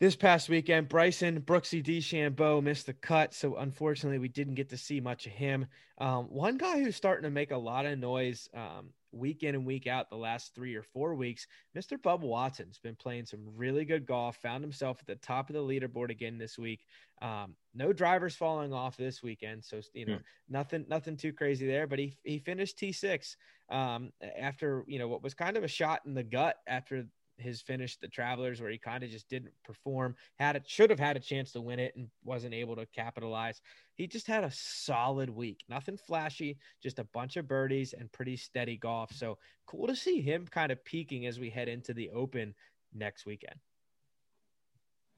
this 0.00 0.16
past 0.16 0.48
weekend, 0.48 0.88
Bryson 0.88 1.40
Brooksy 1.40 1.82
DeChambeau 1.82 2.62
missed 2.62 2.86
the 2.86 2.92
cut, 2.92 3.32
so 3.32 3.56
unfortunately, 3.56 4.18
we 4.18 4.28
didn't 4.28 4.54
get 4.54 4.70
to 4.70 4.76
see 4.76 5.00
much 5.00 5.26
of 5.26 5.32
him. 5.32 5.66
Um, 5.98 6.24
one 6.24 6.58
guy 6.58 6.80
who's 6.80 6.96
starting 6.96 7.22
to 7.22 7.30
make 7.30 7.52
a 7.52 7.56
lot 7.56 7.86
of 7.86 7.98
noise 7.98 8.48
um, 8.54 8.90
week 9.12 9.44
in 9.44 9.54
and 9.54 9.64
week 9.64 9.86
out 9.86 10.10
the 10.10 10.16
last 10.16 10.52
three 10.52 10.74
or 10.74 10.82
four 10.82 11.14
weeks, 11.14 11.46
Mr. 11.76 11.96
Bubba 11.96 12.22
Watson's 12.22 12.78
been 12.78 12.96
playing 12.96 13.26
some 13.26 13.40
really 13.56 13.84
good 13.84 14.04
golf. 14.04 14.36
Found 14.38 14.64
himself 14.64 14.98
at 15.00 15.06
the 15.06 15.14
top 15.14 15.48
of 15.48 15.54
the 15.54 15.62
leaderboard 15.62 16.10
again 16.10 16.38
this 16.38 16.58
week. 16.58 16.80
Um, 17.22 17.54
no 17.72 17.92
drivers 17.92 18.34
falling 18.34 18.72
off 18.72 18.96
this 18.96 19.22
weekend, 19.22 19.64
so 19.64 19.80
you 19.92 20.06
know 20.06 20.14
mm. 20.14 20.22
nothing 20.48 20.84
nothing 20.88 21.16
too 21.16 21.32
crazy 21.32 21.66
there. 21.68 21.86
But 21.86 22.00
he 22.00 22.18
he 22.24 22.40
finished 22.40 22.78
T 22.78 22.90
six 22.90 23.36
um, 23.70 24.12
after 24.38 24.84
you 24.88 24.98
know 24.98 25.06
what 25.06 25.22
was 25.22 25.34
kind 25.34 25.56
of 25.56 25.62
a 25.62 25.68
shot 25.68 26.00
in 26.04 26.14
the 26.14 26.24
gut 26.24 26.56
after 26.66 27.06
his 27.36 27.60
finish, 27.60 27.96
the 27.96 28.08
Travelers, 28.08 28.60
where 28.60 28.70
he 28.70 28.78
kind 28.78 29.02
of 29.02 29.10
just 29.10 29.28
didn't 29.28 29.52
perform. 29.64 30.14
Had 30.38 30.56
it 30.56 30.64
should 30.66 30.90
have 30.90 30.98
had 30.98 31.16
a 31.16 31.20
chance 31.20 31.52
to 31.52 31.60
win 31.60 31.78
it 31.78 31.94
and 31.96 32.08
wasn't 32.24 32.54
able 32.54 32.76
to 32.76 32.86
capitalize. 32.86 33.60
He 33.94 34.06
just 34.06 34.26
had 34.26 34.44
a 34.44 34.50
solid 34.52 35.30
week. 35.30 35.64
Nothing 35.68 35.96
flashy, 35.96 36.58
just 36.82 36.98
a 36.98 37.04
bunch 37.04 37.36
of 37.36 37.48
birdies 37.48 37.92
and 37.92 38.10
pretty 38.12 38.36
steady 38.36 38.76
golf. 38.76 39.12
So 39.12 39.38
cool 39.66 39.86
to 39.86 39.96
see 39.96 40.20
him 40.20 40.46
kind 40.46 40.72
of 40.72 40.84
peaking 40.84 41.26
as 41.26 41.38
we 41.38 41.50
head 41.50 41.68
into 41.68 41.94
the 41.94 42.10
Open 42.10 42.54
next 42.92 43.26
weekend. 43.26 43.56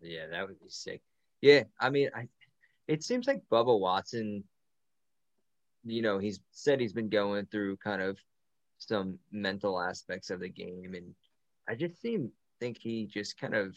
Yeah, 0.01 0.27
that 0.31 0.47
would 0.47 0.61
be 0.61 0.69
sick. 0.69 1.03
Yeah, 1.41 1.65
I 1.81 1.91
mean, 1.91 2.11
I 2.15 2.29
it 2.89 3.03
seems 3.03 3.27
like 3.27 3.43
Bubba 3.51 3.79
Watson. 3.79 4.45
You 5.85 6.03
know, 6.03 6.19
he's 6.19 6.41
said 6.51 6.81
he's 6.81 6.93
been 6.93 7.09
going 7.09 7.47
through 7.47 7.77
kind 7.77 8.03
of 8.03 8.19
some 8.79 9.19
mental 9.31 9.81
aspects 9.81 10.31
of 10.31 10.41
the 10.41 10.49
game 10.49 10.95
and 10.95 11.15
I 11.69 11.75
just 11.75 12.01
seem 12.01 12.31
think 12.61 12.79
he 12.79 13.07
just 13.07 13.39
kind 13.39 13.55
of 13.55 13.77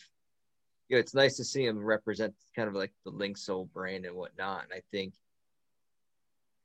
you 0.88 0.96
know, 0.96 1.00
it's 1.00 1.13
nice 1.13 1.38
to 1.38 1.43
see 1.43 1.65
him 1.65 1.77
represent 1.77 2.34
kind 2.55 2.67
of 2.67 2.74
like 2.74 2.91
the 3.05 3.12
Linksoul 3.12 3.72
brand 3.72 4.05
and 4.05 4.15
whatnot. 4.15 4.63
And 4.63 4.74
I 4.74 4.81
think 4.91 5.13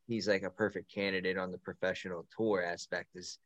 he's 0.07 0.27
like 0.27 0.43
a 0.43 0.51
perfect 0.51 0.93
candidate 0.93 1.37
on 1.37 1.51
the 1.51 1.59
professional 1.59 2.27
tour 2.37 2.65
aspect 2.65 3.17
is 3.17 3.39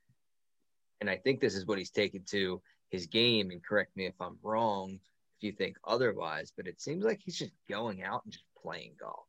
and 1.00 1.08
I 1.08 1.16
think 1.16 1.40
this 1.40 1.54
is 1.54 1.66
what 1.66 1.78
he's 1.78 1.90
taken 1.90 2.23
to 2.30 2.61
his 2.90 3.06
game 3.06 3.50
and 3.50 3.62
correct 3.62 3.97
me 3.97 4.06
if 4.06 4.20
I'm 4.20 4.37
wrong 4.42 4.99
if 5.37 5.44
you 5.44 5.52
think 5.52 5.76
otherwise, 5.85 6.52
but 6.56 6.66
it 6.66 6.80
seems 6.80 7.04
like 7.04 7.20
he's 7.25 7.38
just 7.38 7.52
going 7.68 8.02
out 8.02 8.23
and 8.25 8.32
just 8.32 8.44
playing 8.61 8.94
golf. 8.99 9.26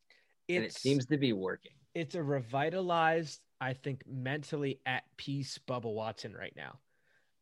It's, 0.47 0.55
and 0.55 0.65
it 0.65 0.73
seems 0.73 1.05
to 1.07 1.17
be 1.17 1.33
working. 1.33 1.73
It's 1.93 2.15
a 2.15 2.23
revitalized, 2.23 3.41
I 3.61 3.73
think 3.73 4.01
mentally 4.07 4.79
at 4.87 5.03
peace 5.17 5.59
Bubba 5.67 5.93
Watson 5.93 6.33
right 6.33 6.53
now. 6.55 6.79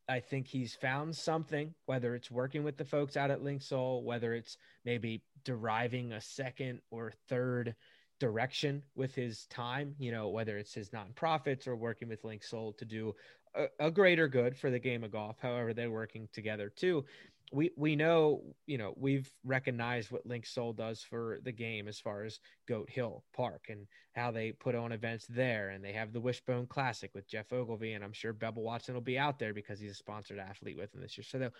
I 0.08 0.20
think 0.20 0.46
he's 0.46 0.74
found 0.74 1.14
something, 1.14 1.74
whether 1.86 2.14
it's 2.14 2.30
working 2.30 2.64
with 2.64 2.78
the 2.78 2.84
folks 2.84 3.16
out 3.16 3.30
at 3.30 3.42
Linksoul, 3.42 4.02
whether 4.02 4.34
it's 4.34 4.56
maybe 4.84 5.22
deriving 5.44 6.12
a 6.12 6.20
second 6.20 6.80
or 6.90 7.12
third 7.28 7.74
direction 8.18 8.82
with 8.96 9.14
his 9.14 9.46
time, 9.46 9.94
you 9.98 10.10
know, 10.10 10.28
whether 10.28 10.56
it's 10.56 10.74
his 10.74 10.90
nonprofits 10.90 11.68
or 11.68 11.76
working 11.76 12.08
with 12.08 12.22
Linksoul 12.22 12.76
to 12.78 12.84
do 12.84 13.14
a, 13.54 13.66
a 13.78 13.90
greater 13.90 14.28
good 14.28 14.56
for 14.56 14.70
the 14.70 14.78
game 14.78 15.04
of 15.04 15.12
golf, 15.12 15.36
however 15.40 15.74
they're 15.74 15.90
working 15.90 16.28
together 16.32 16.72
too 16.74 17.04
we 17.52 17.70
we 17.76 17.96
know 17.96 18.42
you 18.66 18.78
know 18.78 18.94
we've 18.96 19.30
recognized 19.44 20.10
what 20.10 20.26
Linksoul 20.28 20.76
does 20.76 21.02
for 21.02 21.38
the 21.42 21.52
game 21.52 21.88
as 21.88 21.98
far 21.98 22.24
as 22.24 22.40
Goat 22.66 22.90
Hill 22.90 23.24
Park 23.34 23.66
and 23.68 23.86
how 24.14 24.30
they 24.30 24.52
put 24.52 24.74
on 24.74 24.92
events 24.92 25.26
there, 25.28 25.70
and 25.70 25.84
they 25.84 25.92
have 25.92 26.12
the 26.12 26.20
Wishbone 26.20 26.66
Classic 26.66 27.10
with 27.14 27.28
Geoff 27.28 27.52
Ogilvy, 27.52 27.92
and 27.92 28.04
I'm 28.04 28.12
sure 28.12 28.34
Bubba 28.34 28.56
Watson 28.56 28.94
will 28.94 29.00
be 29.00 29.18
out 29.18 29.38
there 29.38 29.54
because 29.54 29.80
he's 29.80 29.92
a 29.92 29.94
sponsored 29.94 30.38
athlete 30.38 30.76
with 30.76 30.92
them 30.92 31.00
this 31.00 31.16
year. 31.16 31.24
So, 31.24 31.50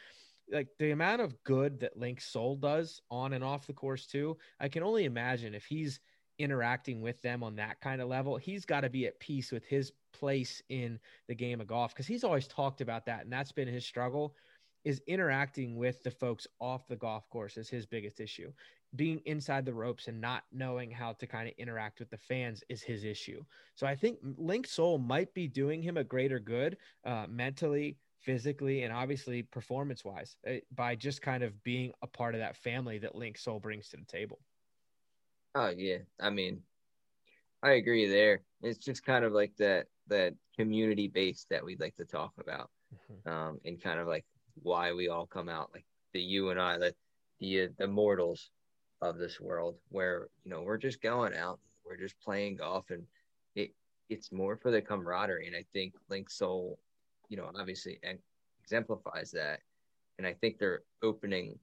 like 0.50 0.68
the 0.78 0.90
amount 0.90 1.22
of 1.22 1.42
good 1.44 1.80
that 1.80 1.98
Linksoul 1.98 2.60
does 2.60 3.00
on 3.10 3.32
and 3.32 3.44
off 3.44 3.66
the 3.66 3.72
course 3.72 4.06
too, 4.06 4.36
I 4.60 4.68
can 4.68 4.82
only 4.82 5.04
imagine 5.04 5.54
if 5.54 5.64
he's 5.64 6.00
interacting 6.38 7.00
with 7.00 7.20
them 7.22 7.42
on 7.42 7.56
that 7.56 7.80
kind 7.80 8.00
of 8.00 8.08
level, 8.08 8.36
he's 8.36 8.64
got 8.64 8.82
to 8.82 8.90
be 8.90 9.06
at 9.06 9.18
peace 9.18 9.50
with 9.50 9.64
his 9.64 9.92
place 10.12 10.62
in 10.68 10.98
the 11.26 11.34
game 11.34 11.60
of 11.60 11.66
golf 11.66 11.92
because 11.92 12.06
he's 12.06 12.24
always 12.24 12.46
talked 12.46 12.80
about 12.80 13.06
that, 13.06 13.22
and 13.22 13.32
that's 13.32 13.52
been 13.52 13.68
his 13.68 13.84
struggle 13.84 14.34
is 14.88 15.02
interacting 15.06 15.76
with 15.76 16.02
the 16.02 16.10
folks 16.10 16.46
off 16.60 16.88
the 16.88 16.96
golf 16.96 17.28
course 17.28 17.58
is 17.58 17.68
his 17.68 17.84
biggest 17.84 18.20
issue. 18.20 18.50
Being 18.96 19.20
inside 19.26 19.66
the 19.66 19.74
ropes 19.74 20.08
and 20.08 20.18
not 20.18 20.44
knowing 20.50 20.90
how 20.90 21.12
to 21.12 21.26
kind 21.26 21.46
of 21.46 21.52
interact 21.58 21.98
with 21.98 22.08
the 22.08 22.16
fans 22.16 22.64
is 22.70 22.82
his 22.82 23.04
issue. 23.04 23.44
So 23.74 23.86
I 23.86 23.94
think 23.94 24.18
Linksoul 24.40 25.06
might 25.06 25.34
be 25.34 25.46
doing 25.46 25.82
him 25.82 25.98
a 25.98 26.04
greater 26.04 26.38
good 26.38 26.78
uh, 27.04 27.26
mentally, 27.28 27.98
physically, 28.18 28.84
and 28.84 28.90
obviously 28.90 29.42
performance 29.42 30.06
wise 30.06 30.36
uh, 30.48 30.54
by 30.74 30.94
just 30.94 31.20
kind 31.20 31.42
of 31.42 31.62
being 31.62 31.92
a 32.00 32.06
part 32.06 32.34
of 32.34 32.40
that 32.40 32.56
family 32.56 32.96
that 33.00 33.14
Linksoul 33.14 33.60
brings 33.60 33.90
to 33.90 33.98
the 33.98 34.06
table. 34.06 34.38
Oh 35.54 35.68
yeah, 35.68 35.98
I 36.18 36.30
mean, 36.30 36.62
I 37.62 37.72
agree 37.72 38.08
there. 38.08 38.40
It's 38.62 38.78
just 38.78 39.04
kind 39.04 39.26
of 39.26 39.32
like 39.32 39.54
that 39.58 39.88
that 40.06 40.32
community 40.56 41.08
base 41.08 41.44
that 41.50 41.62
we'd 41.62 41.80
like 41.80 41.96
to 41.96 42.06
talk 42.06 42.32
about, 42.40 42.70
mm-hmm. 42.94 43.30
um, 43.30 43.60
and 43.66 43.78
kind 43.78 44.00
of 44.00 44.06
like 44.06 44.24
why 44.62 44.92
we 44.92 45.08
all 45.08 45.26
come 45.26 45.48
out, 45.48 45.70
like 45.72 45.84
the 46.12 46.20
you 46.20 46.50
and 46.50 46.60
I, 46.60 46.78
the 46.78 46.94
the 47.40 47.68
the 47.78 47.86
mortals 47.86 48.50
of 49.00 49.18
this 49.18 49.40
world, 49.40 49.76
where 49.90 50.28
you 50.44 50.50
know 50.50 50.62
we're 50.62 50.78
just 50.78 51.00
going 51.02 51.34
out, 51.34 51.58
we're 51.84 51.96
just 51.96 52.20
playing 52.20 52.56
golf, 52.56 52.90
and 52.90 53.04
it 53.54 53.72
it's 54.08 54.32
more 54.32 54.56
for 54.56 54.70
the 54.70 54.82
camaraderie. 54.82 55.46
And 55.46 55.56
I 55.56 55.64
think 55.72 55.94
Linksoul, 56.10 56.76
you 57.28 57.36
know, 57.36 57.50
obviously 57.58 57.98
exemplifies 58.62 59.30
that, 59.32 59.60
and 60.18 60.26
I 60.26 60.34
think 60.34 60.58
they're 60.58 60.82
opening 61.02 61.58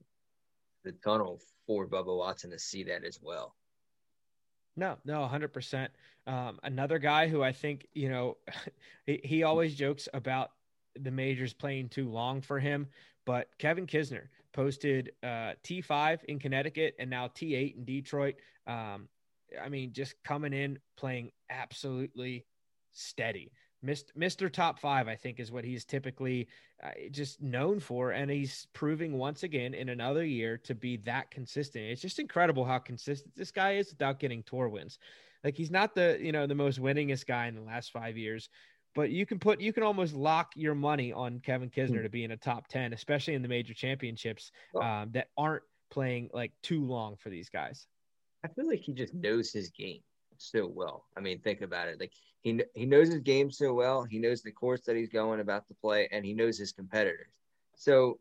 the 0.83 0.93
tunnel 1.03 1.41
for 1.65 1.87
Bubba 1.87 2.15
Watson 2.15 2.51
to 2.51 2.59
see 2.59 2.83
that 2.83 3.03
as 3.03 3.19
well. 3.21 3.55
No, 4.77 4.97
no, 5.05 5.25
hundred 5.25 5.47
um, 5.47 5.51
percent. 5.51 5.91
Another 6.27 6.99
guy 6.99 7.27
who 7.27 7.41
I 7.43 7.51
think 7.51 7.87
you 7.93 8.09
know, 8.09 8.37
he, 9.05 9.19
he 9.23 9.43
always 9.43 9.75
jokes 9.75 10.07
about 10.13 10.51
the 10.99 11.11
majors 11.11 11.53
playing 11.53 11.89
too 11.89 12.09
long 12.09 12.41
for 12.41 12.59
him, 12.59 12.87
but 13.25 13.49
Kevin 13.57 13.87
Kisner 13.87 14.27
posted 14.53 15.11
uh, 15.23 15.53
T5 15.63 16.23
in 16.25 16.39
Connecticut 16.39 16.95
and 16.99 17.09
now 17.09 17.27
T8 17.27 17.77
in 17.77 17.85
Detroit. 17.85 18.35
Um, 18.67 19.09
I 19.61 19.69
mean, 19.69 19.93
just 19.93 20.15
coming 20.23 20.53
in 20.53 20.79
playing 20.95 21.31
absolutely 21.49 22.45
steady. 22.91 23.51
Mr. 23.85 24.51
Top 24.51 24.79
Five, 24.79 25.07
I 25.07 25.15
think, 25.15 25.39
is 25.39 25.51
what 25.51 25.63
he's 25.63 25.85
typically 25.85 26.47
uh, 26.83 26.89
just 27.11 27.41
known 27.41 27.79
for, 27.79 28.11
and 28.11 28.31
he's 28.31 28.67
proving 28.73 29.13
once 29.13 29.43
again 29.43 29.73
in 29.73 29.89
another 29.89 30.25
year 30.25 30.57
to 30.59 30.73
be 30.73 30.97
that 30.97 31.29
consistent. 31.29 31.85
It's 31.85 32.01
just 32.01 32.17
incredible 32.17 32.65
how 32.65 32.79
consistent 32.79 33.35
this 33.35 33.51
guy 33.51 33.75
is 33.75 33.91
without 33.91 34.19
getting 34.19 34.41
tour 34.43 34.69
wins. 34.69 34.97
Like 35.43 35.55
he's 35.55 35.69
not 35.69 35.93
the 35.93 36.17
you 36.19 36.31
know 36.31 36.47
the 36.47 36.55
most 36.55 36.81
winningest 36.81 37.27
guy 37.27 37.45
in 37.45 37.55
the 37.55 37.61
last 37.61 37.91
five 37.91 38.17
years, 38.17 38.49
but 38.95 39.11
you 39.11 39.25
can 39.25 39.37
put 39.37 39.59
you 39.61 39.73
can 39.73 39.83
almost 39.83 40.15
lock 40.15 40.53
your 40.55 40.73
money 40.73 41.13
on 41.13 41.39
Kevin 41.39 41.69
Kisner 41.69 42.01
to 42.01 42.09
be 42.09 42.23
in 42.23 42.31
a 42.31 42.37
top 42.37 42.67
ten, 42.67 42.93
especially 42.93 43.35
in 43.35 43.41
the 43.41 43.47
major 43.47 43.73
championships 43.73 44.51
um, 44.81 45.11
that 45.11 45.27
aren't 45.37 45.63
playing 45.91 46.29
like 46.33 46.51
too 46.63 46.83
long 46.83 47.17
for 47.17 47.29
these 47.29 47.49
guys. 47.49 47.87
I 48.43 48.47
feel 48.47 48.67
like 48.67 48.79
he 48.79 48.93
just 48.93 49.13
knows 49.13 49.51
his 49.51 49.69
game 49.69 50.01
so 50.37 50.67
well. 50.67 51.05
I 51.17 51.19
mean, 51.19 51.39
think 51.39 51.61
about 51.61 51.87
it. 51.89 51.99
Like 51.99 52.13
he 52.41 52.61
he 52.73 52.85
knows 52.85 53.09
his 53.09 53.21
game 53.21 53.51
so 53.51 53.73
well. 53.73 54.03
He 54.03 54.17
knows 54.17 54.41
the 54.41 54.51
course 54.51 54.81
that 54.85 54.95
he's 54.95 55.09
going 55.09 55.39
about 55.41 55.67
to 55.67 55.73
play, 55.75 56.07
and 56.11 56.25
he 56.25 56.33
knows 56.33 56.57
his 56.57 56.71
competitors. 56.71 57.33
So 57.75 58.19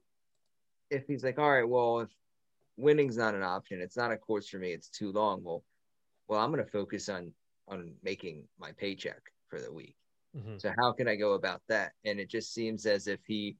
if 0.90 1.06
he's 1.06 1.24
like, 1.24 1.38
all 1.38 1.50
right, 1.50 1.68
well, 1.68 2.00
if 2.00 2.10
winning's 2.76 3.16
not 3.16 3.34
an 3.34 3.42
option, 3.42 3.80
it's 3.80 3.96
not 3.96 4.12
a 4.12 4.16
course 4.16 4.48
for 4.48 4.58
me. 4.58 4.72
It's 4.72 4.88
too 4.88 5.12
long. 5.12 5.42
Well, 5.44 5.62
well, 6.28 6.40
I'm 6.40 6.50
going 6.50 6.64
to 6.64 6.70
focus 6.70 7.08
on 7.08 7.32
on 7.68 7.94
making 8.02 8.44
my 8.58 8.72
paycheck 8.72 9.22
for 9.48 9.60
the 9.60 9.72
week. 9.72 9.96
Mm-hmm. 10.36 10.58
So 10.58 10.72
how 10.76 10.92
can 10.92 11.08
I 11.08 11.16
go 11.16 11.34
about 11.34 11.62
that? 11.68 11.92
And 12.04 12.18
it 12.18 12.28
just 12.28 12.52
seems 12.52 12.86
as 12.86 13.06
if 13.06 13.20
he 13.26 13.56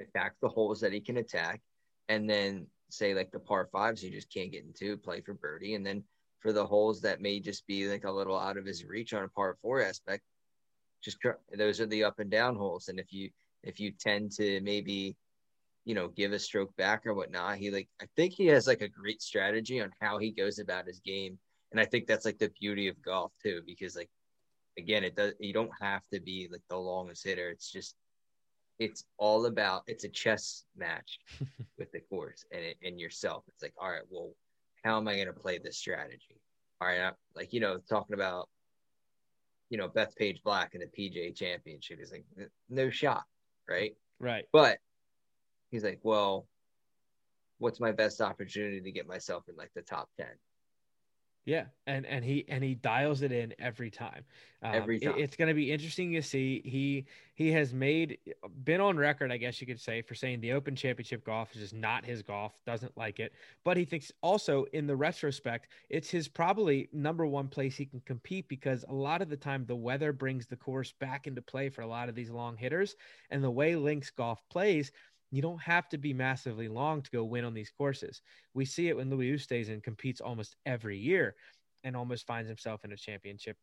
attacks 0.00 0.36
the 0.40 0.48
holes 0.48 0.80
that 0.80 0.92
he 0.92 1.00
can 1.00 1.16
attack, 1.18 1.60
and 2.08 2.28
then 2.28 2.66
say 2.90 3.14
like 3.14 3.30
the 3.30 3.38
par 3.38 3.68
fives 3.70 4.02
he 4.02 4.10
just 4.10 4.32
can't 4.32 4.52
get 4.52 4.64
into, 4.64 4.96
play 4.96 5.20
for 5.20 5.34
birdie, 5.34 5.74
and 5.74 5.86
then 5.86 6.02
for 6.40 6.52
the 6.52 6.66
holes 6.66 7.00
that 7.02 7.20
may 7.20 7.38
just 7.38 7.66
be 7.66 7.88
like 7.88 8.04
a 8.04 8.10
little 8.10 8.38
out 8.38 8.56
of 8.56 8.64
his 8.64 8.84
reach 8.84 9.14
on 9.14 9.24
a 9.24 9.28
par 9.28 9.56
four 9.62 9.82
aspect. 9.82 10.22
Just 11.02 11.18
those 11.56 11.80
are 11.80 11.86
the 11.86 12.04
up 12.04 12.18
and 12.18 12.30
down 12.30 12.56
holes, 12.56 12.88
and 12.88 12.98
if 12.98 13.12
you 13.12 13.30
if 13.62 13.80
you 13.80 13.90
tend 13.90 14.32
to 14.32 14.60
maybe 14.60 15.16
you 15.86 15.94
know 15.94 16.08
give 16.08 16.32
a 16.32 16.38
stroke 16.38 16.76
back 16.76 17.06
or 17.06 17.14
whatnot, 17.14 17.56
he 17.56 17.70
like 17.70 17.88
I 18.02 18.06
think 18.16 18.34
he 18.34 18.46
has 18.48 18.66
like 18.66 18.82
a 18.82 18.88
great 18.88 19.22
strategy 19.22 19.80
on 19.80 19.92
how 20.00 20.18
he 20.18 20.30
goes 20.30 20.58
about 20.58 20.86
his 20.86 21.00
game, 21.00 21.38
and 21.72 21.80
I 21.80 21.86
think 21.86 22.06
that's 22.06 22.26
like 22.26 22.38
the 22.38 22.52
beauty 22.60 22.88
of 22.88 23.00
golf 23.00 23.32
too, 23.42 23.62
because 23.64 23.96
like 23.96 24.10
again, 24.78 25.04
it 25.04 25.16
does 25.16 25.34
you 25.38 25.52
don't 25.52 25.70
have 25.80 26.02
to 26.12 26.20
be 26.20 26.48
like 26.50 26.62
the 26.68 26.76
longest 26.76 27.24
hitter. 27.24 27.50
It's 27.50 27.70
just 27.70 27.96
it's 28.78 29.04
all 29.18 29.46
about 29.46 29.82
it's 29.86 30.04
a 30.04 30.08
chess 30.08 30.64
match 30.76 31.20
with 31.78 31.92
the 31.92 32.00
course 32.00 32.44
and 32.50 32.62
it, 32.62 32.76
and 32.82 32.98
yourself. 32.98 33.44
It's 33.48 33.62
like, 33.62 33.74
all 33.78 33.90
right, 33.90 34.02
well, 34.10 34.30
how 34.82 34.96
am 34.96 35.08
I 35.08 35.14
going 35.14 35.26
to 35.26 35.32
play 35.32 35.58
this 35.58 35.76
strategy? 35.76 36.40
All 36.80 36.88
right, 36.88 37.00
I'm, 37.00 37.12
like 37.36 37.52
you 37.52 37.60
know, 37.60 37.78
talking 37.88 38.14
about 38.14 38.48
you 39.68 39.78
know 39.78 39.88
Bethpage 39.88 40.42
Black 40.42 40.74
in 40.74 40.80
the 40.80 40.86
PGA 40.86 41.34
Championship. 41.34 41.98
He's 41.98 42.12
like, 42.12 42.24
no 42.68 42.90
shot, 42.90 43.24
right? 43.68 43.94
Right. 44.18 44.44
But 44.52 44.78
he's 45.70 45.84
like, 45.84 46.00
well, 46.02 46.46
what's 47.58 47.80
my 47.80 47.92
best 47.92 48.20
opportunity 48.20 48.80
to 48.80 48.92
get 48.92 49.06
myself 49.06 49.44
in 49.48 49.56
like 49.56 49.70
the 49.74 49.82
top 49.82 50.08
ten? 50.16 50.26
Yeah, 51.46 51.64
and 51.86 52.04
and 52.04 52.24
he 52.24 52.44
and 52.48 52.62
he 52.62 52.74
dials 52.74 53.22
it 53.22 53.32
in 53.32 53.54
every 53.58 53.90
time. 53.90 54.24
Um, 54.62 54.74
every 54.74 55.00
time. 55.00 55.14
It, 55.16 55.22
it's 55.22 55.36
going 55.36 55.48
to 55.48 55.54
be 55.54 55.72
interesting 55.72 56.12
to 56.12 56.22
see. 56.22 56.60
He 56.64 57.06
he 57.34 57.50
has 57.52 57.72
made 57.72 58.18
been 58.62 58.82
on 58.82 58.98
record, 58.98 59.32
I 59.32 59.38
guess 59.38 59.58
you 59.58 59.66
could 59.66 59.80
say, 59.80 60.02
for 60.02 60.14
saying 60.14 60.42
the 60.42 60.52
Open 60.52 60.76
Championship 60.76 61.24
golf 61.24 61.54
is 61.54 61.62
just 61.62 61.74
not 61.74 62.04
his 62.04 62.22
golf. 62.22 62.52
Doesn't 62.66 62.94
like 62.98 63.20
it, 63.20 63.32
but 63.64 63.78
he 63.78 63.86
thinks 63.86 64.12
also 64.22 64.66
in 64.74 64.86
the 64.86 64.94
retrospect, 64.94 65.68
it's 65.88 66.10
his 66.10 66.28
probably 66.28 66.90
number 66.92 67.24
one 67.24 67.48
place 67.48 67.74
he 67.74 67.86
can 67.86 68.00
compete 68.00 68.46
because 68.46 68.84
a 68.90 68.94
lot 68.94 69.22
of 69.22 69.30
the 69.30 69.36
time 69.36 69.64
the 69.64 69.74
weather 69.74 70.12
brings 70.12 70.46
the 70.46 70.56
course 70.56 70.92
back 70.92 71.26
into 71.26 71.40
play 71.40 71.70
for 71.70 71.80
a 71.80 71.86
lot 71.86 72.10
of 72.10 72.14
these 72.14 72.30
long 72.30 72.54
hitters, 72.54 72.96
and 73.30 73.42
the 73.42 73.50
way 73.50 73.76
Links 73.76 74.10
golf 74.10 74.46
plays 74.50 74.92
you 75.30 75.42
don't 75.42 75.62
have 75.62 75.88
to 75.90 75.98
be 75.98 76.12
massively 76.12 76.68
long 76.68 77.02
to 77.02 77.10
go 77.10 77.24
win 77.24 77.44
on 77.44 77.54
these 77.54 77.70
courses. 77.70 78.20
We 78.54 78.64
see 78.64 78.88
it 78.88 78.96
when 78.96 79.10
Louis 79.10 79.32
Oosthuizen 79.32 79.72
and 79.72 79.82
competes 79.82 80.20
almost 80.20 80.56
every 80.66 80.98
year 80.98 81.36
and 81.84 81.96
almost 81.96 82.26
finds 82.26 82.48
himself 82.48 82.84
in 82.84 82.92
a 82.92 82.96
championship 82.96 83.56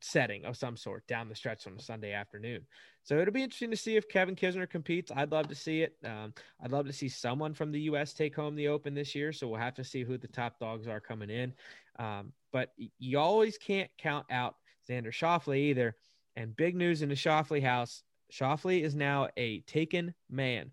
setting 0.00 0.44
of 0.44 0.56
some 0.56 0.76
sort 0.76 1.06
down 1.06 1.28
the 1.28 1.34
stretch 1.34 1.66
on 1.66 1.74
a 1.74 1.80
Sunday 1.80 2.12
afternoon. 2.12 2.66
So 3.04 3.18
it'll 3.18 3.32
be 3.32 3.42
interesting 3.42 3.70
to 3.70 3.76
see 3.76 3.96
if 3.96 4.08
Kevin 4.08 4.36
Kisner 4.36 4.68
competes. 4.68 5.10
I'd 5.14 5.32
love 5.32 5.48
to 5.48 5.54
see 5.54 5.82
it. 5.82 5.96
Um, 6.04 6.34
I'd 6.62 6.72
love 6.72 6.86
to 6.86 6.92
see 6.92 7.08
someone 7.08 7.54
from 7.54 7.72
the 7.72 7.80
U.S. 7.82 8.12
take 8.12 8.34
home 8.34 8.54
the 8.54 8.68
Open 8.68 8.94
this 8.94 9.14
year. 9.14 9.32
So 9.32 9.48
we'll 9.48 9.60
have 9.60 9.74
to 9.74 9.84
see 9.84 10.02
who 10.02 10.18
the 10.18 10.28
top 10.28 10.58
dogs 10.58 10.88
are 10.88 11.00
coming 11.00 11.30
in. 11.30 11.54
Um, 11.98 12.32
but 12.52 12.72
you 12.98 13.18
always 13.18 13.58
can't 13.58 13.90
count 13.98 14.26
out 14.30 14.56
Xander 14.88 15.12
Schauffele 15.12 15.56
either. 15.56 15.96
And 16.36 16.56
big 16.56 16.74
news 16.74 17.02
in 17.02 17.08
the 17.08 17.14
Schauffele 17.14 17.62
house 17.62 18.02
Schauffele 18.32 18.82
is 18.82 18.94
now 18.94 19.28
a 19.36 19.60
taken 19.60 20.14
man. 20.30 20.70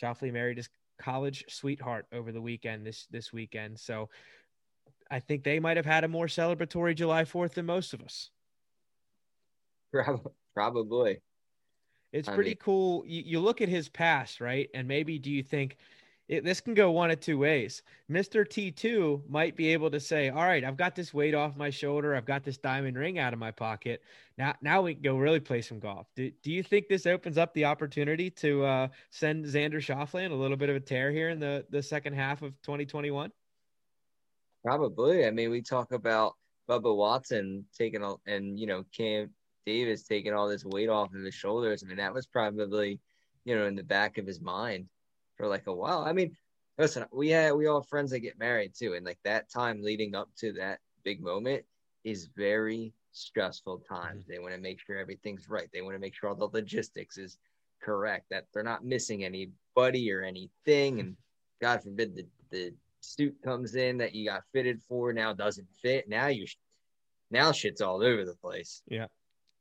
Schauffele 0.00 0.32
married 0.32 0.56
his 0.56 0.68
college 1.00 1.44
sweetheart 1.48 2.06
over 2.12 2.32
the 2.32 2.40
weekend 2.40 2.86
this 2.86 3.06
this 3.10 3.32
weekend. 3.32 3.78
So 3.78 4.08
I 5.10 5.20
think 5.20 5.44
they 5.44 5.60
might 5.60 5.76
have 5.76 5.86
had 5.86 6.04
a 6.04 6.08
more 6.08 6.26
celebratory 6.26 6.94
July 6.94 7.24
4th 7.24 7.54
than 7.54 7.66
most 7.66 7.92
of 7.92 8.00
us. 8.02 8.30
Probably. 10.54 11.20
It's 12.12 12.28
I 12.28 12.34
pretty 12.34 12.50
mean, 12.50 12.58
cool. 12.60 13.04
You, 13.06 13.22
you 13.24 13.40
look 13.40 13.60
at 13.60 13.68
his 13.68 13.88
past, 13.88 14.40
right? 14.40 14.68
And 14.74 14.86
maybe 14.86 15.18
do 15.18 15.30
you 15.30 15.42
think 15.42 15.76
it, 16.32 16.44
this 16.44 16.62
can 16.62 16.72
go 16.72 16.90
one 16.90 17.10
of 17.10 17.20
two 17.20 17.36
ways. 17.36 17.82
Mr. 18.10 18.46
T2 18.46 19.28
might 19.28 19.54
be 19.54 19.70
able 19.74 19.90
to 19.90 20.00
say, 20.00 20.30
"All 20.30 20.44
right, 20.44 20.64
I've 20.64 20.78
got 20.78 20.94
this 20.94 21.12
weight 21.12 21.34
off 21.34 21.58
my 21.58 21.68
shoulder. 21.68 22.14
I've 22.14 22.24
got 22.24 22.42
this 22.42 22.56
diamond 22.56 22.96
ring 22.96 23.18
out 23.18 23.34
of 23.34 23.38
my 23.38 23.50
pocket. 23.50 24.02
Now, 24.38 24.54
now 24.62 24.80
we 24.80 24.94
can 24.94 25.02
go 25.02 25.18
really 25.18 25.40
play 25.40 25.60
some 25.60 25.78
golf." 25.78 26.06
Do, 26.16 26.30
do 26.42 26.50
you 26.50 26.62
think 26.62 26.88
this 26.88 27.04
opens 27.04 27.36
up 27.36 27.52
the 27.52 27.66
opportunity 27.66 28.30
to 28.30 28.64
uh, 28.64 28.88
send 29.10 29.44
Xander 29.44 29.74
Schauffele 29.74 30.30
a 30.30 30.34
little 30.34 30.56
bit 30.56 30.70
of 30.70 30.76
a 30.76 30.80
tear 30.80 31.12
here 31.12 31.28
in 31.28 31.38
the 31.38 31.66
the 31.68 31.82
second 31.82 32.14
half 32.14 32.40
of 32.40 32.52
2021? 32.62 33.30
Probably. 34.64 35.26
I 35.26 35.30
mean, 35.32 35.50
we 35.50 35.60
talk 35.60 35.92
about 35.92 36.36
Bubba 36.66 36.96
Watson 36.96 37.66
taking 37.76 38.02
all, 38.02 38.22
and 38.24 38.58
you 38.58 38.66
know 38.66 38.84
Cam 38.96 39.28
Davis 39.66 40.04
taking 40.04 40.32
all 40.32 40.48
this 40.48 40.64
weight 40.64 40.88
off 40.88 41.12
of 41.12 41.20
his 41.20 41.34
shoulders. 41.34 41.82
I 41.84 41.88
mean, 41.88 41.98
that 41.98 42.14
was 42.14 42.26
probably, 42.26 43.00
you 43.44 43.54
know, 43.54 43.66
in 43.66 43.74
the 43.74 43.84
back 43.84 44.16
of 44.16 44.26
his 44.26 44.40
mind 44.40 44.86
for 45.42 45.48
like 45.48 45.66
a 45.66 45.74
while. 45.74 46.04
I 46.06 46.12
mean, 46.12 46.36
listen, 46.78 47.04
we 47.12 47.30
had 47.30 47.54
we 47.54 47.66
all 47.66 47.80
have 47.80 47.88
friends 47.88 48.12
that 48.12 48.20
get 48.20 48.38
married 48.38 48.74
too, 48.78 48.94
and 48.94 49.04
like 49.04 49.18
that 49.24 49.50
time 49.50 49.82
leading 49.82 50.14
up 50.14 50.28
to 50.36 50.52
that 50.52 50.78
big 51.02 51.20
moment 51.20 51.64
is 52.04 52.28
very 52.36 52.92
stressful 53.10 53.82
times. 53.88 54.22
Mm-hmm. 54.22 54.32
They 54.32 54.38
want 54.38 54.54
to 54.54 54.60
make 54.60 54.78
sure 54.78 54.96
everything's 54.96 55.48
right. 55.48 55.68
They 55.72 55.82
want 55.82 55.96
to 55.96 56.00
make 56.00 56.14
sure 56.14 56.28
all 56.28 56.36
the 56.36 56.46
logistics 56.46 57.18
is 57.18 57.38
correct, 57.82 58.26
that 58.30 58.46
they're 58.54 58.62
not 58.62 58.84
missing 58.84 59.24
anybody 59.24 60.12
or 60.12 60.22
anything, 60.22 61.00
and 61.00 61.16
God 61.60 61.82
forbid 61.82 62.14
the 62.14 62.26
the 62.52 62.72
suit 63.00 63.34
comes 63.42 63.74
in 63.74 63.98
that 63.98 64.14
you 64.14 64.24
got 64.24 64.44
fitted 64.52 64.80
for 64.80 65.12
now 65.12 65.32
doesn't 65.32 65.66
fit. 65.82 66.08
Now 66.08 66.28
you 66.28 66.46
now 67.32 67.50
shit's 67.50 67.80
all 67.80 68.00
over 68.04 68.24
the 68.24 68.36
place. 68.36 68.80
Yeah. 68.86 69.06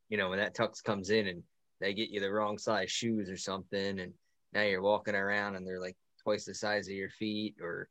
You 0.10 0.18
know, 0.18 0.30
when 0.30 0.38
that 0.38 0.56
tux 0.56 0.84
comes 0.84 1.10
in 1.10 1.26
and 1.26 1.42
they 1.80 1.96
get 1.96 2.10
you 2.10 2.20
the 2.20 2.32
wrong 2.32 2.60
size 2.60 2.92
shoes 2.92 3.32
or 3.32 3.38
something 3.38 4.00
and 4.00 4.14
now 4.54 4.64
you're 4.64 4.82
walking 4.82 5.16
around 5.16 5.56
and 5.56 5.66
they're 5.66 5.80
like 5.80 5.98
twice 6.22 6.46
the 6.46 6.54
size 6.54 6.88
of 6.88 6.94
your 6.94 7.10
feet 7.10 7.56
or 7.62 7.88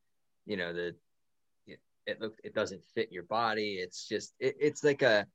you 0.47 0.57
know 0.57 0.73
the 0.73 0.95
it, 1.67 1.81
it 2.07 2.21
look 2.21 2.35
it 2.45 2.55
doesn't 2.55 2.85
fit 2.85 3.13
your 3.13 3.25
body. 3.25 3.75
It's 3.75 4.07
just 4.07 4.35
it, 4.39 4.57
it's 4.61 4.85
like 4.85 5.03
a 5.03 5.27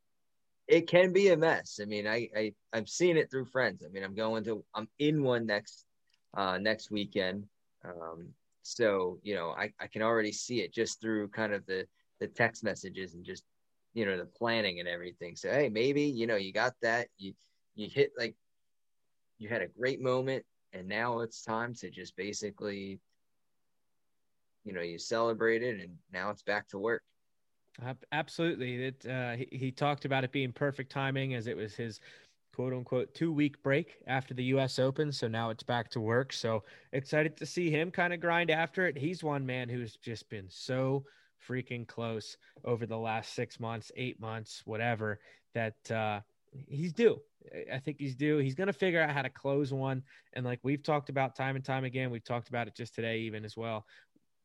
it 0.67 0.87
can 0.87 1.13
be 1.13 1.29
a 1.29 1.37
mess. 1.37 1.79
I 1.81 1.85
mean 1.85 2.07
I, 2.07 2.29
I 2.35 2.53
i've 2.73 2.89
seen 2.89 3.17
it 3.17 3.29
through 3.29 3.45
friends. 3.45 3.83
I 3.85 3.89
mean 3.89 4.03
i'm 4.03 4.15
going 4.15 4.43
to 4.45 4.63
i'm 4.73 4.87
in 4.99 5.23
one 5.23 5.45
next 5.45 5.85
uh 6.35 6.57
next 6.57 6.91
weekend. 6.91 7.45
Um 7.83 8.29
so 8.63 9.19
you 9.21 9.35
know 9.35 9.51
i 9.51 9.71
i 9.79 9.87
can 9.87 10.01
already 10.01 10.31
see 10.31 10.61
it 10.61 10.73
just 10.73 10.99
through 10.99 11.27
kind 11.29 11.53
of 11.53 11.65
the 11.67 11.85
the 12.19 12.27
text 12.27 12.63
messages 12.63 13.13
and 13.13 13.23
just 13.23 13.43
you 13.93 14.05
know 14.05 14.17
the 14.17 14.25
planning 14.25 14.79
and 14.79 14.89
everything. 14.89 15.35
So 15.35 15.49
hey 15.49 15.69
maybe 15.69 16.03
you 16.03 16.27
know 16.27 16.35
you 16.35 16.51
got 16.51 16.73
that. 16.81 17.07
You 17.17 17.33
you 17.75 17.89
hit 17.89 18.11
like 18.17 18.35
you 19.37 19.49
had 19.49 19.61
a 19.61 19.67
great 19.67 20.01
moment 20.01 20.45
and 20.75 20.87
now 20.87 21.19
it's 21.19 21.41
time 21.41 21.73
to 21.73 21.89
just 21.89 22.15
basically 22.15 22.99
you 24.63 24.73
know 24.73 24.81
you 24.81 24.99
celebrate 24.99 25.63
it 25.63 25.79
and 25.79 25.95
now 26.13 26.29
it's 26.29 26.43
back 26.43 26.67
to 26.67 26.77
work 26.77 27.01
absolutely 28.11 28.85
it 28.85 29.05
uh, 29.05 29.33
he, 29.33 29.47
he 29.51 29.71
talked 29.71 30.05
about 30.05 30.23
it 30.23 30.31
being 30.31 30.51
perfect 30.51 30.91
timing 30.91 31.33
as 31.33 31.47
it 31.47 31.57
was 31.57 31.75
his 31.75 31.99
quote 32.55 32.71
unquote 32.71 33.13
two 33.13 33.33
week 33.33 33.61
break 33.63 33.97
after 34.07 34.33
the 34.33 34.45
US 34.45 34.79
Open. 34.79 35.11
So 35.11 35.27
now 35.27 35.49
it's 35.49 35.63
back 35.63 35.89
to 35.91 35.99
work. 35.99 36.31
So 36.31 36.63
excited 36.93 37.35
to 37.37 37.45
see 37.45 37.69
him 37.69 37.91
kind 37.91 38.13
of 38.13 38.21
grind 38.21 38.49
after 38.49 38.87
it. 38.87 38.97
He's 38.97 39.23
one 39.23 39.45
man 39.45 39.67
who's 39.67 39.97
just 39.97 40.29
been 40.29 40.47
so 40.49 41.03
freaking 41.45 41.85
close 41.85 42.37
over 42.63 42.85
the 42.85 42.97
last 42.97 43.33
six 43.33 43.59
months, 43.59 43.91
eight 43.97 44.21
months, 44.21 44.61
whatever, 44.65 45.19
that 45.53 45.91
uh, 45.91 46.21
he's 46.67 46.93
due. 46.93 47.21
I 47.71 47.79
think 47.79 47.97
he's 47.99 48.15
due. 48.15 48.37
He's 48.37 48.55
going 48.55 48.67
to 48.67 48.73
figure 48.73 49.01
out 49.01 49.11
how 49.11 49.21
to 49.21 49.29
close 49.29 49.71
one. 49.73 50.03
And 50.33 50.45
like 50.45 50.59
we've 50.63 50.83
talked 50.83 51.09
about 51.09 51.35
time 51.35 51.55
and 51.55 51.63
time 51.63 51.83
again, 51.83 52.11
we've 52.11 52.23
talked 52.23 52.49
about 52.49 52.67
it 52.67 52.75
just 52.75 52.95
today, 52.95 53.19
even 53.19 53.45
as 53.45 53.55
well. 53.55 53.85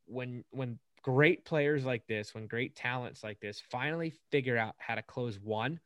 When, 0.07 0.45
when 0.51 0.79
great 1.03 1.45
players 1.45 1.85
like 1.85 2.07
this, 2.07 2.35
when 2.35 2.47
great 2.47 2.77
talents 2.77 3.25
like 3.25 3.41
this 3.41 3.63
finally 3.71 4.13
figure 4.31 4.57
out 4.57 4.75
how 4.79 4.95
to 4.95 5.03
close 5.03 5.39
one, 5.41 5.81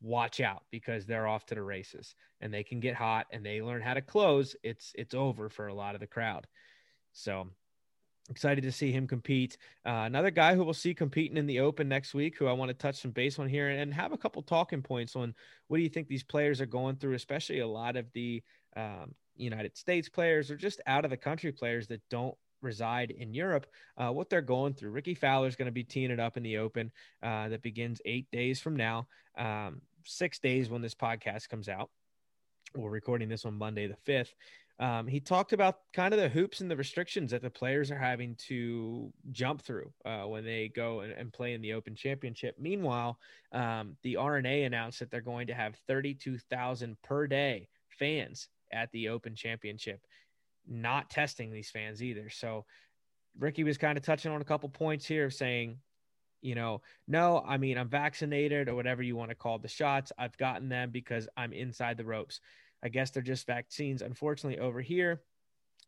watch 0.00 0.40
out 0.40 0.62
because 0.70 1.06
they're 1.06 1.26
off 1.26 1.46
to 1.46 1.54
the 1.54 1.62
races 1.62 2.14
and 2.40 2.52
they 2.52 2.62
can 2.62 2.80
get 2.80 2.94
hot 2.94 3.26
and 3.32 3.44
they 3.44 3.62
learn 3.62 3.82
how 3.82 3.94
to 3.94 4.02
close. 4.02 4.56
It's, 4.62 4.92
it's 4.94 5.14
over 5.14 5.48
for 5.48 5.68
a 5.68 5.74
lot 5.74 5.94
of 5.94 6.00
the 6.00 6.06
crowd. 6.06 6.46
So 7.12 7.48
excited 8.28 8.62
to 8.62 8.72
see 8.72 8.92
him 8.92 9.06
compete. 9.06 9.56
Uh, 9.86 10.04
another 10.06 10.30
guy 10.30 10.54
who 10.54 10.64
we'll 10.64 10.74
see 10.74 10.94
competing 10.94 11.36
in 11.36 11.46
the 11.46 11.60
Open 11.60 11.88
next 11.88 12.14
week, 12.14 12.36
who 12.36 12.46
I 12.46 12.52
want 12.52 12.68
to 12.68 12.74
touch 12.74 13.00
some 13.00 13.10
base 13.10 13.38
on 13.38 13.48
here 13.48 13.68
and 13.68 13.92
have 13.94 14.12
a 14.12 14.18
couple 14.18 14.42
talking 14.42 14.82
points 14.82 15.16
on 15.16 15.34
what 15.68 15.78
do 15.78 15.82
you 15.82 15.88
think 15.88 16.08
these 16.08 16.22
players 16.22 16.60
are 16.60 16.66
going 16.66 16.96
through, 16.96 17.14
especially 17.14 17.60
a 17.60 17.66
lot 17.66 17.96
of 17.96 18.06
the 18.12 18.42
um, 18.76 19.14
United 19.36 19.76
States 19.76 20.08
players 20.08 20.50
or 20.50 20.56
just 20.56 20.80
out 20.86 21.04
of 21.04 21.10
the 21.10 21.16
country 21.16 21.52
players 21.52 21.86
that 21.88 22.02
don't 22.10 22.36
reside 22.60 23.10
in 23.10 23.32
Europe, 23.32 23.66
uh, 23.96 24.10
what 24.10 24.28
they're 24.28 24.40
going 24.40 24.74
through. 24.74 24.90
Rickie 24.90 25.14
Fowler 25.14 25.46
is 25.46 25.56
going 25.56 25.66
to 25.66 25.72
be 25.72 25.84
teeing 25.84 26.10
it 26.10 26.20
up 26.20 26.36
in 26.36 26.42
the 26.42 26.58
Open 26.58 26.90
uh, 27.22 27.48
that 27.48 27.62
begins 27.62 28.00
eight 28.04 28.30
days 28.30 28.60
from 28.60 28.76
now, 28.76 29.06
um, 29.36 29.80
six 30.04 30.38
days 30.38 30.68
when 30.68 30.82
this 30.82 30.94
podcast 30.94 31.48
comes 31.48 31.68
out. 31.68 31.90
We're 32.74 32.90
recording 32.90 33.28
this 33.28 33.44
on 33.44 33.56
Monday 33.56 33.86
the 33.86 34.12
5th. 34.12 34.34
Um, 34.80 35.08
he 35.08 35.18
talked 35.18 35.52
about 35.52 35.80
kind 35.92 36.14
of 36.14 36.20
the 36.20 36.28
hoops 36.28 36.60
and 36.60 36.70
the 36.70 36.76
restrictions 36.76 37.32
that 37.32 37.42
the 37.42 37.50
players 37.50 37.90
are 37.90 37.98
having 37.98 38.36
to 38.46 39.12
jump 39.32 39.62
through 39.62 39.92
uh, 40.04 40.22
when 40.22 40.44
they 40.44 40.68
go 40.68 41.00
and, 41.00 41.12
and, 41.12 41.32
play 41.32 41.54
in 41.54 41.60
the 41.60 41.72
Open 41.72 41.96
Championship. 41.96 42.54
Meanwhile, 42.60 43.18
um, 43.50 43.96
the 44.04 44.16
R&A 44.16 44.62
announced 44.62 45.00
that 45.00 45.10
they're 45.10 45.20
going 45.20 45.48
to 45.48 45.54
have 45.54 45.74
32,000 45.88 46.96
per 47.02 47.26
day 47.26 47.68
fans 47.88 48.48
at 48.72 48.90
the 48.92 49.08
Open 49.08 49.34
Championship, 49.34 50.00
not 50.68 51.10
testing 51.10 51.50
these 51.50 51.70
fans 51.70 52.00
either. 52.00 52.30
So 52.30 52.64
Rickie 53.36 53.64
was 53.64 53.78
kind 53.78 53.98
of 53.98 54.04
touching 54.04 54.30
on 54.30 54.40
a 54.40 54.44
couple 54.44 54.68
points 54.68 55.06
here, 55.06 55.28
saying, 55.28 55.78
you 56.40 56.54
know, 56.54 56.82
no, 57.08 57.42
I 57.46 57.56
mean, 57.56 57.78
I'm 57.78 57.88
vaccinated 57.88 58.68
or 58.68 58.76
whatever 58.76 59.02
you 59.02 59.16
want 59.16 59.30
to 59.30 59.34
call 59.34 59.58
the 59.58 59.66
shots. 59.66 60.12
I've 60.16 60.36
gotten 60.38 60.68
them 60.68 60.90
because 60.90 61.28
I'm 61.36 61.52
inside 61.52 61.96
the 61.96 62.04
ropes. 62.04 62.40
I 62.82 62.88
guess 62.88 63.10
they're 63.10 63.22
just 63.22 63.46
vaccines. 63.46 64.02
Unfortunately, 64.02 64.58
over 64.58 64.80
here, 64.80 65.22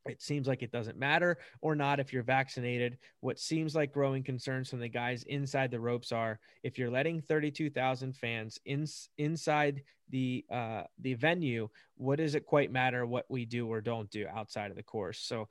it 0.07 0.23
seems 0.23 0.49
like 0.49 0.63
it 0.63 0.73
doesn't 0.73 0.99
matter 0.99 1.37
or 1.61 1.75
not 1.75 2.01
if 2.01 2.13
you're 2.13 2.23
vaccinated. 2.23 2.99
What 3.21 3.39
seems 3.39 3.75
like 3.75 3.93
growing 3.93 4.23
concerns 4.23 4.71
from 4.71 4.81
the 4.81 4.89
guys 4.89 5.25
inside 5.25 5.71
the 5.71 5.81
ropes 5.81 6.11
are 6.11 6.41
if 6.63 6.79
you're 6.79 6.91
letting 6.91 7.21
32,000 7.21 8.17
fans 8.17 8.59
in, 8.65 8.87
inside 9.19 9.83
the 10.09 10.45
uh, 10.51 10.83
the 11.01 11.15
venue, 11.15 11.69
what 11.97 12.17
does 12.17 12.35
it 12.35 12.47
quite 12.47 12.73
matter 12.73 13.05
what 13.05 13.27
we 13.29 13.45
do 13.45 13.69
or 13.69 13.81
don't 13.81 14.11
do 14.11 14.27
outside 14.27 14.71
of 14.71 14.77
the 14.77 14.83
course? 14.83 15.19
So 15.19 15.49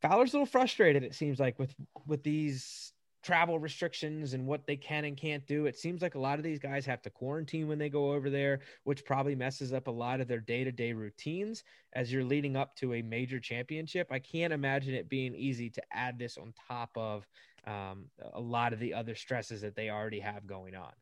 Fowler's 0.00 0.32
a 0.32 0.36
little 0.36 0.46
frustrated. 0.46 1.04
It 1.04 1.14
seems 1.14 1.38
like 1.38 1.58
with 1.58 1.74
with 2.06 2.22
these 2.22 2.92
travel 3.22 3.58
restrictions 3.58 4.34
and 4.34 4.46
what 4.46 4.66
they 4.66 4.76
can 4.76 5.04
and 5.04 5.16
can't 5.16 5.46
do. 5.46 5.66
It 5.66 5.78
seems 5.78 6.02
like 6.02 6.16
a 6.16 6.20
lot 6.20 6.38
of 6.38 6.44
these 6.44 6.58
guys 6.58 6.84
have 6.86 7.02
to 7.02 7.10
quarantine 7.10 7.68
when 7.68 7.78
they 7.78 7.88
go 7.88 8.12
over 8.12 8.28
there, 8.28 8.60
which 8.84 9.04
probably 9.04 9.34
messes 9.34 9.72
up 9.72 9.86
a 9.86 9.92
lot 9.92 10.20
of 10.20 10.28
their 10.28 10.40
day 10.40 10.64
to 10.64 10.72
day 10.72 10.92
routines 10.92 11.62
as 11.92 12.12
you're 12.12 12.24
leading 12.24 12.56
up 12.56 12.74
to 12.76 12.94
a 12.94 13.02
major 13.02 13.38
championship. 13.38 14.08
I 14.10 14.18
can't 14.18 14.52
imagine 14.52 14.94
it 14.94 15.08
being 15.08 15.34
easy 15.34 15.70
to 15.70 15.82
add 15.92 16.18
this 16.18 16.36
on 16.36 16.52
top 16.68 16.90
of 16.96 17.26
um, 17.66 18.06
a 18.32 18.40
lot 18.40 18.72
of 18.72 18.80
the 18.80 18.94
other 18.94 19.14
stresses 19.14 19.60
that 19.60 19.76
they 19.76 19.88
already 19.88 20.20
have 20.20 20.46
going 20.46 20.74
on. 20.74 20.92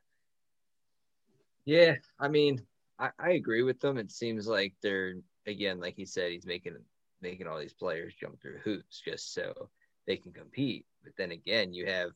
Yeah, 1.65 1.97
I 2.19 2.29
mean, 2.29 2.63
I, 2.99 3.11
I 3.19 3.31
agree 3.31 3.63
with 3.63 3.81
them. 3.81 3.97
It 3.97 4.11
seems 4.11 4.47
like 4.47 4.75
they're 4.83 5.15
again, 5.47 5.81
like 5.81 5.95
he 5.97 6.05
said, 6.05 6.33
he's 6.33 6.47
making 6.47 6.77
making 7.23 7.47
all 7.47 7.59
these 7.59 7.73
players 7.73 8.15
jump 8.15 8.41
through 8.41 8.59
hoops 8.59 9.01
just 9.05 9.35
so 9.35 9.69
they 10.11 10.17
can 10.17 10.33
compete. 10.33 10.85
But 11.05 11.13
then 11.17 11.31
again, 11.31 11.73
you 11.73 11.87
have 11.87 12.11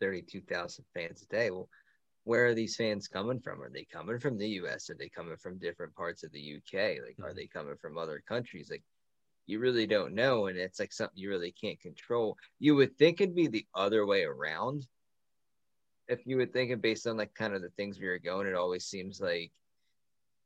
32,000 0.00 0.84
fans 0.92 1.22
a 1.22 1.26
day. 1.26 1.52
Well, 1.52 1.68
where 2.24 2.46
are 2.46 2.54
these 2.54 2.74
fans 2.74 3.06
coming 3.06 3.38
from? 3.38 3.62
Are 3.62 3.70
they 3.70 3.84
coming 3.84 4.18
from 4.18 4.36
the 4.36 4.48
US? 4.60 4.90
Are 4.90 4.96
they 4.98 5.08
coming 5.08 5.36
from 5.36 5.58
different 5.58 5.94
parts 5.94 6.24
of 6.24 6.32
the 6.32 6.56
UK? 6.56 6.98
Like, 7.06 7.16
are 7.20 7.28
mm-hmm. 7.28 7.36
they 7.36 7.46
coming 7.46 7.76
from 7.80 7.96
other 7.96 8.20
countries? 8.26 8.70
Like, 8.72 8.82
you 9.46 9.60
really 9.60 9.86
don't 9.86 10.14
know. 10.14 10.46
And 10.46 10.58
it's 10.58 10.80
like 10.80 10.92
something 10.92 11.16
you 11.16 11.28
really 11.28 11.52
can't 11.52 11.80
control. 11.80 12.36
You 12.58 12.74
would 12.74 12.98
think 12.98 13.20
it'd 13.20 13.36
be 13.36 13.46
the 13.46 13.66
other 13.72 14.04
way 14.04 14.24
around. 14.24 14.84
If 16.08 16.26
you 16.26 16.38
would 16.38 16.52
think 16.52 16.72
it 16.72 16.82
based 16.82 17.06
on 17.06 17.16
like 17.16 17.34
kind 17.34 17.54
of 17.54 17.62
the 17.62 17.70
things 17.76 18.00
we 18.00 18.08
were 18.08 18.18
going, 18.18 18.48
it 18.48 18.56
always 18.56 18.86
seems 18.86 19.20
like, 19.20 19.52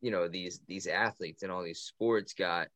you 0.02 0.10
know, 0.10 0.28
these 0.28 0.60
these 0.68 0.86
athletes 0.86 1.42
and 1.42 1.50
all 1.50 1.64
these 1.64 1.80
sports 1.80 2.34
got 2.34 2.68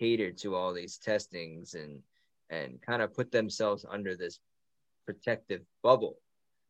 catered 0.00 0.36
to 0.38 0.56
all 0.56 0.74
these 0.74 0.98
testings 0.98 1.74
and 1.74 2.02
and 2.50 2.80
kind 2.82 3.02
of 3.02 3.14
put 3.14 3.30
themselves 3.30 3.84
under 3.88 4.16
this 4.16 4.40
protective 5.06 5.62
bubble. 5.82 6.18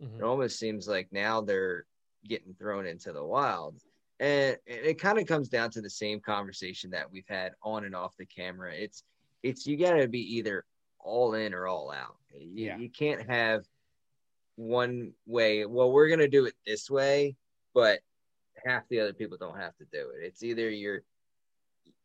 Mm-hmm. 0.03 0.21
It 0.21 0.25
almost 0.25 0.59
seems 0.59 0.89
like 0.89 1.09
now 1.11 1.41
they're 1.41 1.87
getting 2.27 2.55
thrown 2.55 2.87
into 2.87 3.13
the 3.13 3.25
wild. 3.25 3.81
And 4.21 4.57
it 4.67 5.01
kind 5.01 5.19
of 5.19 5.27
comes 5.27 5.49
down 5.49 5.71
to 5.71 5.81
the 5.81 5.91
same 5.91 6.21
conversation 6.21 6.91
that 6.91 7.11
we've 7.11 7.29
had 7.29 7.53
on 7.63 7.85
and 7.85 7.95
off 7.95 8.17
the 8.19 8.27
camera. 8.27 8.73
It's 8.75 9.05
it's 9.45 9.67
you 9.67 9.77
got 9.77 9.93
to 9.93 10.09
be 10.09 10.37
either 10.37 10.65
all 10.99 11.35
in 11.35 11.55
or 11.55 11.69
all 11.69 11.93
out. 11.93 12.17
You, 12.37 12.67
yeah. 12.67 12.77
you 12.79 12.91
can't 12.91 13.31
have 13.31 13.65
one 14.57 15.13
way. 15.27 15.65
Well, 15.67 15.93
we're 15.93 16.09
gonna 16.09 16.29
do 16.29 16.47
it 16.47 16.55
this 16.67 16.91
way, 16.91 17.37
but 17.75 18.01
half 18.67 18.89
the 18.89 18.99
other 19.01 19.13
people 19.13 19.39
don't 19.39 19.59
have 19.59 19.77
to 19.77 19.85
do 19.93 20.11
it. 20.11 20.25
It's 20.25 20.43
either 20.43 20.69
you're 20.69 21.03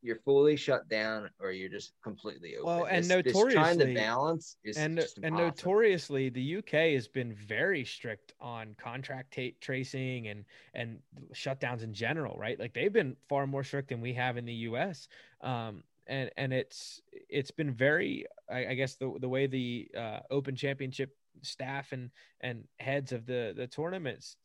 you're 0.04 0.20
fully 0.26 0.58
shut 0.58 0.88
down 0.90 1.30
or 1.40 1.52
you're 1.52 1.70
just 1.70 1.94
completely 2.04 2.58
open. 2.58 2.66
Well, 2.66 2.86
and 2.86 3.06
this, 3.06 3.08
notoriously, 3.08 3.46
this 3.46 3.54
trying 3.54 3.80
to 3.80 3.94
balance 3.94 4.58
is 4.64 4.78
and 4.78 5.04
and 5.24 5.36
notoriously, 5.36 6.30
the 6.30 6.58
UK 6.58 6.94
has 6.94 7.08
been 7.08 7.34
very 7.34 7.86
strict 7.86 8.34
on 8.40 8.76
contract 8.78 9.34
t- 9.34 9.56
tracing 9.62 10.28
and 10.28 10.44
and 10.74 11.00
shutdowns 11.34 11.84
in 11.84 11.94
general, 11.94 12.38
right? 12.38 12.60
Like 12.60 12.74
they've 12.74 12.92
been 12.92 13.16
far 13.30 13.48
more 13.48 13.64
strict 13.64 13.90
than 13.90 14.02
we 14.02 14.14
have 14.14 14.36
in 14.36 14.46
the 14.46 14.54
US. 14.54 15.08
Um, 15.42 15.84
and 16.08 16.30
and 16.36 16.52
it's 16.54 17.02
it's 17.30 17.52
been 17.52 17.72
very, 17.72 18.26
I, 18.52 18.68
I 18.68 18.74
guess 18.74 18.96
the 18.96 19.14
the 19.20 19.30
way 19.30 19.48
the 19.48 19.90
uh, 19.98 20.20
Open 20.30 20.56
Championship 20.56 21.16
staff 21.42 21.94
and 21.94 22.12
and 22.42 22.66
heads 22.80 23.14
of 23.14 23.26
the 23.26 23.54
the 23.56 23.68
tournaments 23.68 24.36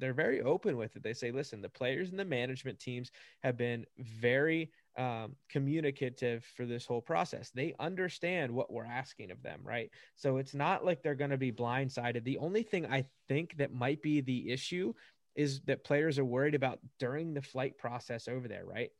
they're 0.00 0.14
very 0.14 0.40
open 0.40 0.76
with 0.76 0.96
it. 0.96 1.02
They 1.02 1.12
say, 1.12 1.30
listen, 1.30 1.60
the 1.60 1.68
players 1.68 2.10
and 2.10 2.18
the 2.18 2.24
management 2.24 2.80
teams 2.80 3.12
have 3.42 3.56
been 3.56 3.84
very 3.98 4.70
um, 5.00 5.34
communicative 5.48 6.44
for 6.54 6.66
this 6.66 6.84
whole 6.84 7.00
process. 7.00 7.50
They 7.50 7.74
understand 7.80 8.52
what 8.52 8.70
we're 8.70 8.84
asking 8.84 9.30
of 9.30 9.42
them, 9.42 9.60
right? 9.64 9.90
So 10.14 10.36
it's 10.36 10.52
not 10.52 10.84
like 10.84 11.02
they're 11.02 11.14
going 11.14 11.30
to 11.30 11.38
be 11.38 11.52
blindsided. 11.52 12.22
The 12.22 12.36
only 12.36 12.62
thing 12.62 12.84
I 12.84 13.06
think 13.26 13.56
that 13.56 13.72
might 13.72 14.02
be 14.02 14.20
the 14.20 14.50
issue 14.50 14.92
is 15.34 15.62
that 15.62 15.84
players 15.84 16.18
are 16.18 16.24
worried 16.24 16.54
about 16.54 16.80
during 16.98 17.32
the 17.32 17.40
flight 17.40 17.78
process 17.78 18.28
over 18.28 18.46
there, 18.46 18.66
right? 18.66 18.90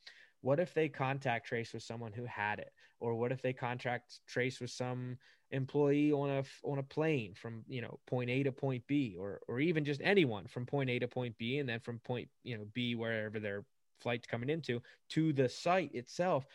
What 0.40 0.58
if 0.58 0.72
they 0.72 0.88
contact 0.88 1.46
trace 1.46 1.74
with 1.74 1.82
someone 1.82 2.14
who 2.14 2.24
had 2.24 2.60
it, 2.60 2.72
or 2.98 3.14
what 3.14 3.30
if 3.30 3.42
they 3.42 3.52
contract 3.52 4.20
trace 4.26 4.58
with 4.58 4.70
some 4.70 5.18
employee 5.50 6.12
on 6.12 6.30
a 6.30 6.44
on 6.64 6.78
a 6.78 6.82
plane 6.82 7.34
from 7.34 7.62
you 7.68 7.82
know 7.82 7.98
point 8.06 8.30
A 8.30 8.42
to 8.44 8.52
point 8.52 8.84
B, 8.86 9.16
or 9.18 9.40
or 9.48 9.60
even 9.60 9.84
just 9.84 10.00
anyone 10.02 10.46
from 10.46 10.64
point 10.64 10.88
A 10.88 10.98
to 11.00 11.08
point 11.08 11.36
B, 11.36 11.58
and 11.58 11.68
then 11.68 11.80
from 11.80 11.98
point 11.98 12.30
you 12.42 12.56
know 12.56 12.64
B 12.72 12.94
wherever 12.94 13.38
they're 13.38 13.66
flights 14.00 14.26
coming 14.26 14.50
into 14.50 14.80
to 15.10 15.32
the 15.32 15.48
site 15.48 15.94
itself 15.94 16.46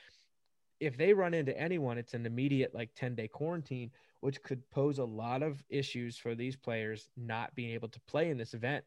if 0.79 0.97
they 0.97 1.13
run 1.13 1.33
into 1.33 1.57
anyone, 1.57 1.97
it's 1.97 2.13
an 2.13 2.25
immediate 2.25 2.73
like 2.75 2.93
10 2.95 3.15
day 3.15 3.27
quarantine, 3.27 3.91
which 4.19 4.43
could 4.43 4.69
pose 4.71 4.99
a 4.99 5.05
lot 5.05 5.41
of 5.41 5.63
issues 5.69 6.17
for 6.17 6.35
these 6.35 6.55
players 6.55 7.07
not 7.15 7.55
being 7.55 7.71
able 7.71 7.87
to 7.87 7.99
play 8.01 8.29
in 8.29 8.37
this 8.37 8.53
event 8.53 8.83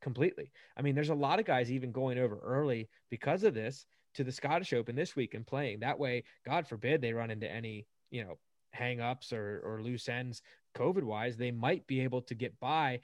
completely. 0.00 0.52
I 0.76 0.82
mean, 0.82 0.94
there's 0.94 1.08
a 1.08 1.14
lot 1.14 1.40
of 1.40 1.44
guys 1.44 1.72
even 1.72 1.92
going 1.92 2.18
over 2.18 2.38
early 2.38 2.88
because 3.10 3.42
of 3.42 3.54
this 3.54 3.86
to 4.14 4.22
the 4.22 4.32
Scottish 4.32 4.72
Open 4.72 4.94
this 4.94 5.16
week 5.16 5.34
and 5.34 5.46
playing. 5.46 5.80
That 5.80 5.98
way, 5.98 6.24
God 6.46 6.68
forbid 6.68 7.00
they 7.00 7.12
run 7.12 7.30
into 7.30 7.50
any, 7.50 7.86
you 8.10 8.22
know, 8.22 8.38
hang 8.70 9.00
ups 9.00 9.32
or, 9.32 9.60
or 9.64 9.82
loose 9.82 10.08
ends 10.08 10.42
COVID 10.76 11.04
wise, 11.04 11.36
they 11.36 11.50
might 11.52 11.86
be 11.86 12.00
able 12.00 12.20
to 12.22 12.34
get 12.34 12.58
by 12.58 13.00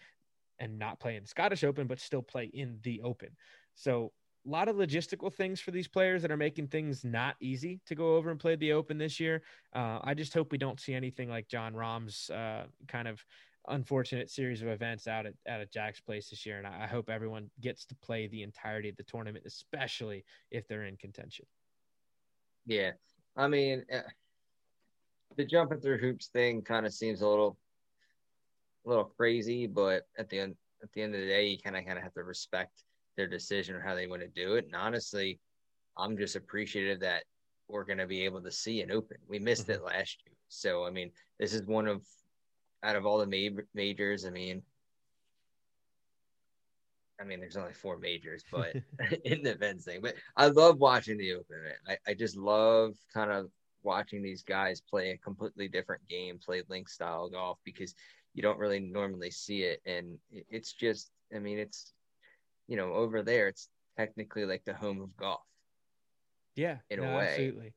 and 0.59 0.79
not 0.79 1.01
play 1.01 1.17
in 1.17 1.23
the 1.23 1.29
Scottish 1.29 1.65
Open, 1.65 1.87
but 1.87 2.01
still 2.01 2.23
play 2.23 2.51
in 2.53 2.79
the 2.83 3.01
Open. 3.03 3.31
So 3.75 4.13
a 4.47 4.51
lot 4.51 4.69
of 4.69 4.77
logistical 4.77 5.33
things 5.33 5.61
for 5.61 5.71
these 5.71 5.89
players 5.89 6.23
that 6.23 6.31
are 6.31 6.37
making 6.37 6.69
things 6.69 7.05
not 7.05 7.37
easy 7.41 7.81
to 7.87 7.95
go 7.95 8.17
over 8.17 8.31
and 8.31 8.41
play 8.41 8.57
the 8.57 8.73
Open 8.73 8.97
this 8.97 9.21
year. 9.21 9.43
Uh, 9.75 9.99
I 10.03 10.15
just 10.15 10.33
hope 10.33 10.51
we 10.51 10.59
don't 10.59 10.81
see 10.81 10.95
anything 10.95 11.29
like 11.29 11.49
Jon 11.49 11.75
Rahm's 11.75 12.31
uh, 12.31 12.65
kind 12.89 13.07
of 13.07 13.25
unfortunate 13.69 14.31
series 14.31 14.63
of 14.63 14.69
events 14.69 15.07
out 15.07 15.27
at, 15.27 15.35
out 15.47 15.61
at 15.61 15.71
Jack's 15.71 16.01
place 16.01 16.31
this 16.31 16.47
year. 16.47 16.59
And 16.59 16.67
I 16.67 16.87
hope 16.87 17.11
everyone 17.11 17.51
gets 17.61 17.85
to 17.87 17.95
play 17.97 18.27
the 18.29 18.43
entirety 18.43 18.89
of 18.89 18.97
the 18.97 19.03
tournament, 19.03 19.45
especially 19.47 20.25
if 20.51 20.67
they're 20.67 20.85
in 20.85 20.97
contention. 20.97 21.45
Yeah. 22.67 22.93
I 23.37 23.47
mean, 23.49 23.85
uh, 23.93 24.01
the 25.37 25.45
jumping 25.45 25.81
through 25.81 25.99
hoops 25.99 26.29
thing 26.29 26.63
kind 26.63 26.87
of 26.87 26.95
seems 26.95 27.21
a 27.21 27.29
little, 27.29 27.59
a 28.87 28.89
little 28.89 29.05
crazy, 29.05 29.67
but 29.67 30.07
at 30.19 30.31
the 30.31 30.41
end, 30.41 30.57
at 30.83 30.91
the 30.93 31.03
end 31.03 31.15
of 31.15 31.21
the 31.21 31.27
day, 31.27 31.47
you 31.47 31.59
kind 31.59 31.77
of 31.77 31.85
kind 31.85 31.99
of 31.99 32.05
have 32.05 32.15
to 32.15 32.25
respect 32.25 32.83
their 33.21 33.29
decision 33.29 33.75
or 33.75 33.81
how 33.83 33.95
they 33.95 34.07
want 34.07 34.23
to 34.23 34.29
do 34.29 34.55
it. 34.55 34.65
And 34.65 34.75
honestly, 34.75 35.39
I'm 35.99 36.17
just 36.17 36.37
appreciative 36.37 37.01
that 37.01 37.25
we're 37.69 37.85
going 37.85 37.99
to 37.99 38.07
be 38.07 38.25
able 38.25 38.41
to 38.41 38.51
see 38.51 38.81
an 38.81 38.91
open. 38.91 39.19
We 39.29 39.39
missed 39.39 39.65
mm-hmm. 39.65 39.73
it 39.73 39.85
last 39.85 40.17
year. 40.25 40.35
So, 40.49 40.87
I 40.87 40.91
mean, 40.91 41.11
this 41.39 41.53
is 41.53 41.63
one 41.67 41.87
of, 41.87 42.03
out 42.83 42.97
of 42.97 43.05
all 43.05 43.19
the 43.19 43.27
ma- 43.27 43.63
majors, 43.75 44.25
I 44.25 44.31
mean, 44.31 44.63
I 47.21 47.25
mean, 47.25 47.41
there's 47.41 47.59
only 47.59 47.75
four 47.75 47.99
majors, 47.99 48.43
but 48.51 48.75
in 49.27 49.43
the 49.43 49.51
events 49.51 49.85
thing, 49.85 50.01
but 50.01 50.15
I 50.35 50.47
love 50.47 50.79
watching 50.79 51.19
the 51.19 51.35
open. 51.35 51.57
I, 51.87 51.99
I 52.09 52.15
just 52.15 52.39
love 52.39 52.95
kind 53.13 53.31
of 53.31 53.51
watching 53.83 54.23
these 54.23 54.43
guys 54.43 54.81
play 54.81 55.11
a 55.11 55.19
completely 55.19 55.69
different 55.69 56.09
game, 56.09 56.39
play 56.43 56.63
link 56.71 56.89
style 56.89 57.29
golf 57.29 57.59
because 57.67 57.95
you 58.33 58.43
don't 58.43 58.59
really 58.59 58.81
normally 58.81 59.31
see 59.31 59.65
it. 59.65 59.83
And 59.85 60.17
it's 60.31 60.73
just, 60.73 61.11
I 61.35 61.39
mean, 61.39 61.59
it's, 61.59 61.93
you 62.71 62.77
know, 62.77 62.95
over 62.95 63.23
there, 63.23 63.49
it's 63.49 63.69
technically 63.99 64.47
like 64.47 64.65
the 64.65 64.73
home 64.73 65.03
of 65.03 65.15
golf. 65.17 65.41
Yeah, 66.55 66.77
in 66.89 67.01
no, 67.01 67.13
a 67.13 67.17
way. 67.17 67.27
Absolutely. 67.27 67.75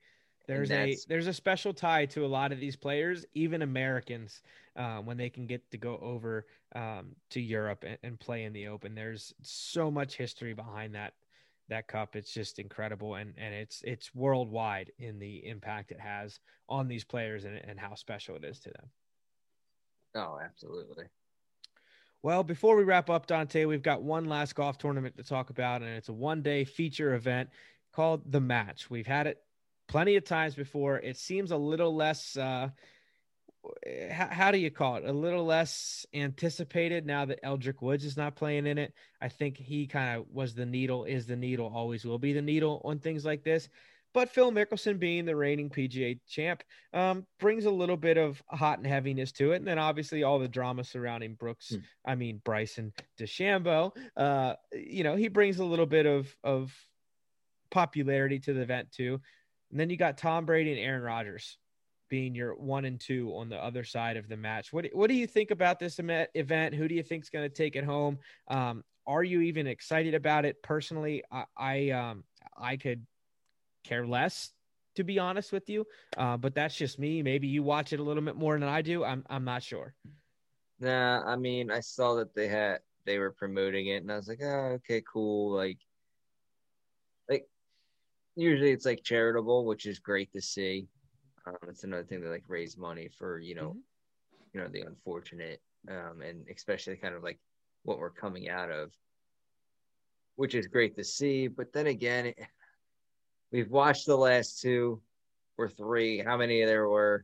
There's 0.47 0.71
a 0.71 0.97
there's 1.07 1.27
a 1.27 1.33
special 1.33 1.73
tie 1.73 2.05
to 2.07 2.25
a 2.25 2.27
lot 2.27 2.51
of 2.51 2.59
these 2.59 2.75
players, 2.75 3.25
even 3.33 3.63
Americans, 3.63 4.41
uh, 4.75 4.97
when 4.97 5.17
they 5.17 5.29
can 5.29 5.47
get 5.47 5.69
to 5.71 5.77
go 5.77 5.97
over 6.01 6.45
um, 6.75 7.15
to 7.31 7.41
Europe 7.41 7.83
and, 7.87 7.97
and 8.03 8.19
play 8.19 8.43
in 8.43 8.53
the 8.53 8.67
Open. 8.67 8.93
There's 8.93 9.33
so 9.41 9.89
much 9.89 10.15
history 10.15 10.53
behind 10.53 10.93
that 10.95 11.13
that 11.69 11.87
cup. 11.87 12.15
It's 12.15 12.33
just 12.33 12.59
incredible, 12.59 13.15
and 13.15 13.33
and 13.37 13.53
it's 13.55 13.81
it's 13.83 14.13
worldwide 14.13 14.91
in 14.99 15.17
the 15.17 15.47
impact 15.47 15.91
it 15.91 15.99
has 15.99 16.39
on 16.69 16.87
these 16.87 17.05
players 17.05 17.45
and, 17.45 17.55
and 17.55 17.79
how 17.79 17.95
special 17.95 18.35
it 18.35 18.43
is 18.43 18.59
to 18.59 18.69
them. 18.69 18.89
Oh, 20.15 20.39
absolutely. 20.43 21.05
Well, 22.23 22.41
before 22.41 22.77
we 22.77 22.85
wrap 22.85 23.09
up, 23.09 23.27
Dante, 23.27 23.65
we've 23.65 23.83
got 23.83 24.01
one 24.01 24.29
last 24.29 24.55
golf 24.55 24.77
tournament 24.77 25.17
to 25.17 25.23
talk 25.23 25.49
about, 25.49 25.81
and 25.81 25.91
it's 25.91 26.07
a 26.07 26.13
one 26.13 26.41
day 26.41 26.63
feature 26.63 27.13
event 27.15 27.49
called 27.91 28.31
The 28.31 28.39
Match. 28.39 28.89
We've 28.89 29.05
had 29.05 29.27
it 29.27 29.43
plenty 29.89 30.15
of 30.15 30.23
times 30.23 30.55
before. 30.55 30.97
It 30.97 31.17
seems 31.17 31.51
a 31.51 31.57
little 31.57 31.93
less 31.93 32.37
uh, 32.37 32.69
how, 34.09 34.27
how, 34.27 34.51
do 34.51 34.57
you 34.57 34.71
call 34.71 34.95
it? 34.95 35.05
A 35.05 35.11
little 35.11 35.45
less 35.45 36.05
anticipated 36.13 37.05
now 37.05 37.25
that 37.25 37.43
Eldrick 37.43 37.81
Woods 37.81 38.05
is 38.05 38.15
not 38.15 38.35
playing 38.35 38.67
in 38.67 38.77
it. 38.77 38.93
I 39.19 39.27
think 39.27 39.57
he 39.57 39.85
kind 39.85 40.17
of 40.17 40.25
was 40.31 40.55
the 40.55 40.65
needle, 40.65 41.03
is 41.03 41.25
the 41.25 41.35
needle, 41.35 41.71
always 41.73 42.05
will 42.05 42.19
be 42.19 42.31
the 42.31 42.41
needle 42.41 42.81
on 42.85 42.99
things 42.99 43.25
like 43.25 43.43
this. 43.43 43.67
But 44.13 44.29
Phil 44.29 44.51
Mickelson, 44.51 44.99
being 44.99 45.25
the 45.25 45.35
reigning 45.35 45.69
PGA 45.69 46.19
champ, 46.27 46.63
um, 46.93 47.25
brings 47.39 47.65
a 47.65 47.71
little 47.71 47.97
bit 47.97 48.17
of 48.17 48.41
hot 48.49 48.77
and 48.77 48.87
heaviness 48.87 49.31
to 49.33 49.53
it. 49.53 49.57
And 49.57 49.67
then 49.67 49.79
obviously 49.79 50.23
all 50.23 50.39
the 50.39 50.47
drama 50.47 50.83
surrounding 50.83 51.33
Brooks, 51.33 51.69
hmm. 51.69 51.77
I 52.05 52.15
mean, 52.15 52.41
Bryson 52.43 52.93
DeChambeau, 53.19 53.95
uh, 54.15 54.53
you 54.71 55.03
know, 55.03 55.15
he 55.15 55.27
brings 55.29 55.59
a 55.59 55.65
little 55.65 55.87
bit 55.87 56.05
of, 56.05 56.33
of 56.43 56.73
popularity 57.71 58.39
to 58.39 58.53
the 58.53 58.61
event 58.61 58.91
too. 58.91 59.19
And 59.71 59.79
then 59.79 59.89
you 59.89 59.97
got 59.97 60.17
Tom 60.17 60.45
Brady 60.45 60.71
and 60.71 60.79
Aaron 60.79 61.01
Rodgers 61.01 61.57
being 62.09 62.35
your 62.35 62.53
one 62.53 62.85
and 62.85 62.99
two 62.99 63.33
on 63.35 63.49
the 63.49 63.57
other 63.57 63.83
side 63.83 64.17
of 64.17 64.29
the 64.29 64.37
match. 64.37 64.71
What 64.71 64.85
what 64.93 65.07
do 65.07 65.15
you 65.15 65.25
think 65.25 65.49
about 65.49 65.79
this 65.79 65.99
event? 65.99 66.75
Who 66.75 66.87
do 66.87 66.93
you 66.93 67.01
think 67.01 67.23
is 67.23 67.31
going 67.31 67.49
to 67.49 67.53
take 67.53 67.75
it 67.75 67.83
home? 67.83 68.19
Um, 68.49 68.83
are 69.07 69.23
you 69.23 69.41
even 69.41 69.65
excited 69.65 70.13
about 70.13 70.45
it 70.45 70.61
personally? 70.61 71.23
I, 71.31 71.45
I 71.57 71.89
um 71.89 72.23
I 72.55 72.77
could 72.77 73.03
care 73.83 74.05
less 74.05 74.51
to 74.95 75.03
be 75.03 75.19
honest 75.19 75.51
with 75.51 75.69
you, 75.69 75.85
uh, 76.17 76.37
but 76.37 76.53
that's 76.53 76.75
just 76.75 76.99
me. 76.99 77.23
Maybe 77.23 77.47
you 77.47 77.63
watch 77.63 77.93
it 77.93 77.99
a 77.99 78.03
little 78.03 78.23
bit 78.23 78.35
more 78.35 78.57
than 78.59 78.69
I 78.69 78.81
do. 78.81 79.03
I'm 79.03 79.25
I'm 79.29 79.43
not 79.43 79.63
sure. 79.63 79.95
Nah, 80.79 81.23
I 81.25 81.35
mean 81.35 81.71
I 81.71 81.79
saw 81.79 82.15
that 82.15 82.35
they 82.35 82.47
had 82.47 82.79
they 83.05 83.19
were 83.19 83.31
promoting 83.31 83.87
it, 83.87 84.01
and 84.01 84.11
I 84.11 84.15
was 84.15 84.27
like, 84.27 84.41
oh, 84.41 84.77
okay, 84.77 85.03
cool. 85.11 85.53
Like, 85.53 85.79
like 87.29 87.47
usually 88.35 88.71
it's 88.71 88.85
like 88.85 89.03
charitable, 89.03 89.65
which 89.65 89.85
is 89.85 89.99
great 89.99 90.31
to 90.33 90.41
see. 90.41 90.87
Um, 91.45 91.57
it's 91.67 91.83
another 91.83 92.03
thing 92.03 92.21
to 92.21 92.29
like 92.29 92.45
raise 92.47 92.77
money 92.77 93.09
for 93.17 93.39
you 93.39 93.55
know, 93.55 93.69
mm-hmm. 93.69 93.77
you 94.53 94.61
know 94.61 94.67
the 94.67 94.81
unfortunate, 94.81 95.61
um, 95.89 96.21
and 96.21 96.45
especially 96.53 96.95
kind 96.97 97.15
of 97.15 97.23
like 97.23 97.39
what 97.83 97.99
we're 97.99 98.09
coming 98.09 98.47
out 98.47 98.71
of, 98.71 98.91
which 100.35 100.55
is 100.55 100.67
great 100.67 100.95
to 100.97 101.03
see. 101.03 101.47
But 101.47 101.73
then 101.73 101.87
again, 101.87 102.27
it, 102.27 102.39
we've 103.53 103.69
watched 103.69 104.07
the 104.07 104.17
last 104.17 104.59
two 104.59 104.99
or 105.57 105.69
three, 105.69 106.19
how 106.19 106.35
many 106.35 106.65
there 106.65 106.89
were, 106.89 107.23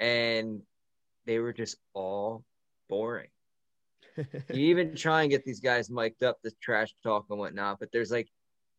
and 0.00 0.62
they 1.26 1.40
were 1.40 1.52
just 1.52 1.76
all 1.92 2.44
boring. 2.88 3.28
you 4.16 4.26
even 4.52 4.94
try 4.94 5.22
and 5.22 5.30
get 5.30 5.44
these 5.44 5.60
guys 5.60 5.90
mic'd 5.90 6.22
up 6.22 6.38
the 6.42 6.52
trash 6.62 6.94
talk 7.02 7.26
and 7.28 7.38
whatnot, 7.38 7.80
but 7.80 7.90
there's 7.92 8.12
like 8.12 8.28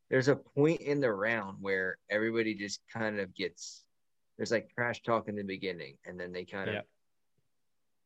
there's 0.10 0.30
a 0.30 0.36
point 0.36 0.82
in 0.82 1.02
the 1.02 1.12
round 1.12 1.58
where 1.60 1.98
everybody 2.10 2.56
just 2.56 2.80
kind 2.92 3.20
of 3.20 3.36
gets 3.36 3.84
there's 4.38 4.52
like 4.52 4.70
trash 4.74 5.02
talk 5.04 5.28
in 5.28 5.36
the 5.36 5.44
beginning, 5.44 5.98
and 6.06 6.20
then 6.20 6.32
they 6.32 6.46
kind 6.46 6.70
of. 6.70 6.84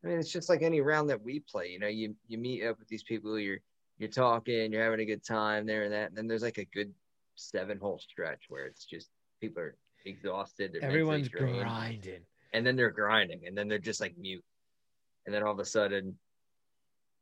I 0.03 0.07
mean, 0.07 0.17
it's 0.17 0.31
just 0.31 0.47
like 0.47 0.61
any 0.61 0.79
round 0.79 1.09
that 1.09 1.21
we 1.21 1.41
play. 1.41 1.67
You 1.67 1.79
know, 1.79 1.87
you 1.87 2.15
you 2.27 2.37
meet 2.37 2.63
up 2.65 2.79
with 2.79 2.87
these 2.87 3.03
people, 3.03 3.37
you're 3.37 3.59
you're 3.99 4.09
talking, 4.09 4.71
you're 4.71 4.83
having 4.83 5.01
a 5.01 5.05
good 5.05 5.23
time 5.23 5.65
there 5.65 5.83
and 5.83 5.93
that, 5.93 6.09
and 6.09 6.17
then 6.17 6.27
there's 6.27 6.41
like 6.41 6.57
a 6.57 6.65
good 6.65 6.93
seven 7.39 7.79
hole 7.79 7.99
stretch 7.99 8.45
where 8.49 8.65
it's 8.65 8.85
just 8.85 9.09
people 9.41 9.63
are 9.63 9.75
exhausted. 10.05 10.77
Everyone's 10.81 11.29
grinding, 11.29 12.21
and 12.53 12.65
then 12.65 12.75
they're 12.75 12.91
grinding, 12.91 13.41
and 13.45 13.57
then 13.57 13.67
they're 13.67 13.79
just 13.79 14.01
like 14.01 14.17
mute, 14.17 14.43
and 15.25 15.33
then 15.33 15.43
all 15.43 15.51
of 15.51 15.59
a 15.59 15.65
sudden, 15.65 16.15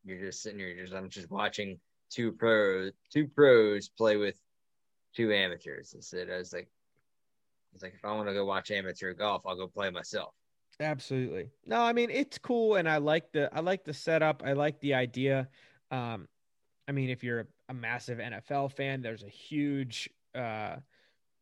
you're 0.03 0.19
just 0.19 0.41
sitting 0.41 0.59
here, 0.59 0.75
just 0.75 0.93
I'm 0.93 1.09
just 1.09 1.29
watching 1.29 1.79
two 2.09 2.31
pros, 2.31 2.91
two 3.11 3.27
pros 3.27 3.89
play 3.89 4.17
with 4.17 4.39
two 5.15 5.33
amateurs. 5.33 5.95
Said, 5.99 6.29
I 6.29 6.37
was 6.37 6.53
like, 6.53 6.69
it's 7.73 7.83
like 7.83 7.93
if 7.95 8.05
I 8.05 8.13
want 8.13 8.27
to 8.27 8.33
go 8.33 8.45
watch 8.45 8.71
amateur 8.71 9.13
golf, 9.13 9.43
I'll 9.45 9.57
go 9.57 9.67
play 9.67 9.89
myself. 9.89 10.33
Absolutely. 10.79 11.49
No, 11.65 11.81
I 11.81 11.93
mean 11.93 12.09
it's 12.11 12.37
cool, 12.37 12.75
and 12.75 12.87
I 12.87 12.97
like 12.97 13.31
the 13.31 13.49
I 13.53 13.61
like 13.61 13.83
the 13.83 13.93
setup. 13.93 14.43
I 14.45 14.53
like 14.53 14.79
the 14.79 14.93
idea. 14.93 15.47
Um, 15.91 16.27
I 16.87 16.91
mean, 16.91 17.09
if 17.09 17.23
you're 17.23 17.47
a, 17.69 17.73
massive 17.73 18.19
NFL 18.19 18.71
fan, 18.73 19.01
there's 19.01 19.23
a 19.23 19.29
huge 19.29 20.09
uh, 20.35 20.77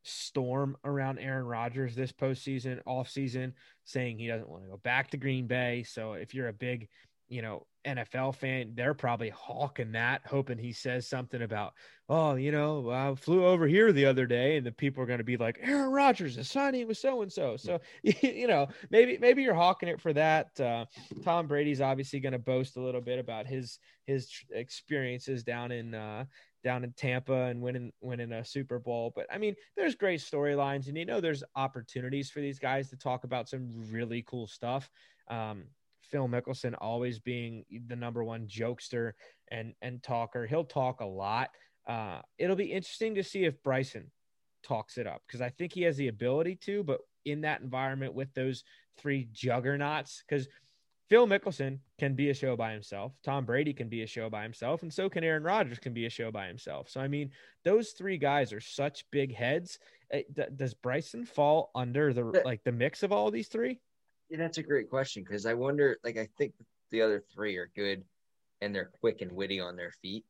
storm 0.03 0.77
around 0.83 1.19
Aaron 1.19 1.45
Rodgers 1.45 1.95
this 1.95 2.11
postseason, 2.11 2.79
off 2.85 3.09
season, 3.09 3.53
saying 3.83 4.17
he 4.17 4.27
doesn't 4.27 4.49
want 4.49 4.63
to 4.63 4.69
go 4.69 4.77
back 4.77 5.09
to 5.11 5.17
Green 5.17 5.47
Bay. 5.47 5.83
So 5.83 6.13
if 6.13 6.33
you're 6.33 6.47
a 6.47 6.53
big, 6.53 6.87
you 7.35 7.41
know, 7.41 7.65
NFL 7.85 8.35
fan, 8.35 8.71
they're 8.75 8.93
probably 8.93 9.29
hawking 9.29 9.91
that, 9.91 10.21
hoping 10.25 10.57
he 10.57 10.71
says 10.71 11.05
something 11.05 11.41
about, 11.41 11.73
oh, 12.07 12.35
you 12.35 12.49
know, 12.49 12.89
I 12.89 13.13
flew 13.15 13.45
over 13.45 13.67
here 13.67 13.91
the 13.91 14.05
other 14.05 14.25
day, 14.25 14.55
and 14.55 14.65
the 14.65 14.71
people 14.71 15.03
are 15.03 15.05
going 15.05 15.19
to 15.19 15.25
be 15.25 15.35
like, 15.35 15.59
Aaron 15.61 15.91
Rodgers 15.91 16.37
is 16.37 16.49
signing 16.49 16.87
with 16.87 16.97
so 16.97 17.21
and 17.23 17.31
so. 17.31 17.57
So, 17.57 17.81
you 18.03 18.47
know, 18.47 18.67
maybe 18.89 19.17
maybe 19.17 19.43
you're 19.43 19.53
hawking 19.53 19.89
it 19.89 19.99
for 19.99 20.13
that. 20.13 20.57
Uh, 20.57 20.85
Tom 21.25 21.45
Brady's 21.47 21.81
obviously 21.81 22.21
going 22.21 22.31
to 22.31 22.39
boast 22.39 22.77
a 22.77 22.81
little 22.81 23.01
bit 23.01 23.19
about 23.19 23.47
his 23.47 23.79
his 24.05 24.29
experiences 24.51 25.43
down 25.43 25.73
in 25.73 25.93
uh, 25.93 26.23
down 26.63 26.85
in 26.85 26.93
Tampa 26.93 27.33
and 27.33 27.61
winning 27.61 27.91
winning 27.99 28.31
a 28.31 28.45
Super 28.45 28.79
Bowl. 28.79 29.11
But 29.13 29.27
I 29.29 29.37
mean, 29.39 29.55
there's 29.75 29.95
great 29.95 30.21
storylines, 30.21 30.87
and 30.87 30.97
you 30.97 31.05
know, 31.05 31.19
there's 31.19 31.43
opportunities 31.53 32.31
for 32.31 32.39
these 32.39 32.59
guys 32.59 32.89
to 32.91 32.95
talk 32.95 33.25
about 33.25 33.49
some 33.49 33.69
really 33.91 34.23
cool 34.25 34.47
stuff. 34.47 34.89
Um, 35.27 35.65
Phil 36.15 36.29
Mickelson 36.29 36.73
always 36.79 37.19
being 37.19 37.65
the 37.87 37.95
number 37.97 38.23
one 38.23 38.47
jokester 38.47 39.11
and 39.51 39.73
and 39.81 40.01
talker. 40.01 40.47
He'll 40.47 40.63
talk 40.63 41.01
a 41.01 41.05
lot. 41.05 41.49
Uh, 41.85 42.21
it'll 42.37 42.55
be 42.55 42.71
interesting 42.71 43.15
to 43.15 43.23
see 43.23 43.43
if 43.43 43.61
Bryson 43.63 44.09
talks 44.63 44.97
it 44.97 45.07
up 45.07 45.23
because 45.27 45.41
I 45.41 45.49
think 45.49 45.73
he 45.73 45.81
has 45.81 45.97
the 45.97 46.07
ability 46.07 46.55
to, 46.67 46.85
but 46.85 47.01
in 47.25 47.41
that 47.41 47.59
environment 47.59 48.13
with 48.13 48.33
those 48.33 48.63
three 48.97 49.27
juggernauts 49.33 50.23
because 50.25 50.47
Phil 51.09 51.27
Mickelson 51.27 51.79
can 51.99 52.15
be 52.15 52.29
a 52.29 52.33
show 52.33 52.55
by 52.55 52.71
himself. 52.71 53.11
Tom 53.21 53.43
Brady 53.43 53.73
can 53.73 53.89
be 53.89 54.03
a 54.03 54.07
show 54.07 54.29
by 54.29 54.43
himself, 54.43 54.83
and 54.83 54.93
so 54.93 55.09
can 55.09 55.25
Aaron 55.25 55.43
Rodgers 55.43 55.79
can 55.79 55.93
be 55.93 56.05
a 56.05 56.09
show 56.09 56.31
by 56.31 56.47
himself. 56.47 56.87
So 56.89 57.01
I 57.01 57.09
mean, 57.09 57.31
those 57.65 57.89
three 57.89 58.17
guys 58.17 58.53
are 58.53 58.61
such 58.61 59.03
big 59.11 59.35
heads. 59.35 59.79
Eh, 60.11 60.21
does 60.55 60.75
Bryson 60.75 61.25
fall 61.25 61.71
under 61.75 62.13
the 62.13 62.41
like 62.45 62.63
the 62.63 62.71
mix 62.71 63.03
of 63.03 63.11
all 63.11 63.31
these 63.31 63.49
three? 63.49 63.81
Yeah, 64.29 64.37
that's 64.37 64.57
a 64.57 64.63
great 64.63 64.89
question 64.89 65.23
because 65.23 65.45
I 65.45 65.53
wonder. 65.53 65.97
Like, 66.03 66.17
I 66.17 66.27
think 66.37 66.53
the 66.91 67.01
other 67.01 67.23
three 67.33 67.57
are 67.57 67.69
good, 67.75 68.03
and 68.61 68.73
they're 68.73 68.91
quick 68.99 69.21
and 69.21 69.31
witty 69.31 69.59
on 69.59 69.75
their 69.75 69.91
feet. 70.01 70.25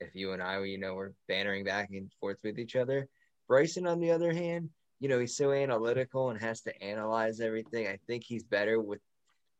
If 0.00 0.14
you 0.14 0.32
and 0.32 0.42
I, 0.42 0.62
you 0.64 0.78
know, 0.78 0.94
we're 0.94 1.12
bantering 1.28 1.64
back 1.64 1.90
and 1.90 2.10
forth 2.20 2.38
with 2.42 2.58
each 2.58 2.76
other. 2.76 3.08
Bryson, 3.48 3.86
on 3.86 4.00
the 4.00 4.10
other 4.10 4.32
hand, 4.32 4.70
you 5.00 5.08
know, 5.08 5.18
he's 5.18 5.36
so 5.36 5.52
analytical 5.52 6.30
and 6.30 6.40
has 6.40 6.60
to 6.62 6.82
analyze 6.82 7.40
everything. 7.40 7.86
I 7.86 7.98
think 8.06 8.24
he's 8.24 8.44
better 8.44 8.80
with 8.80 9.00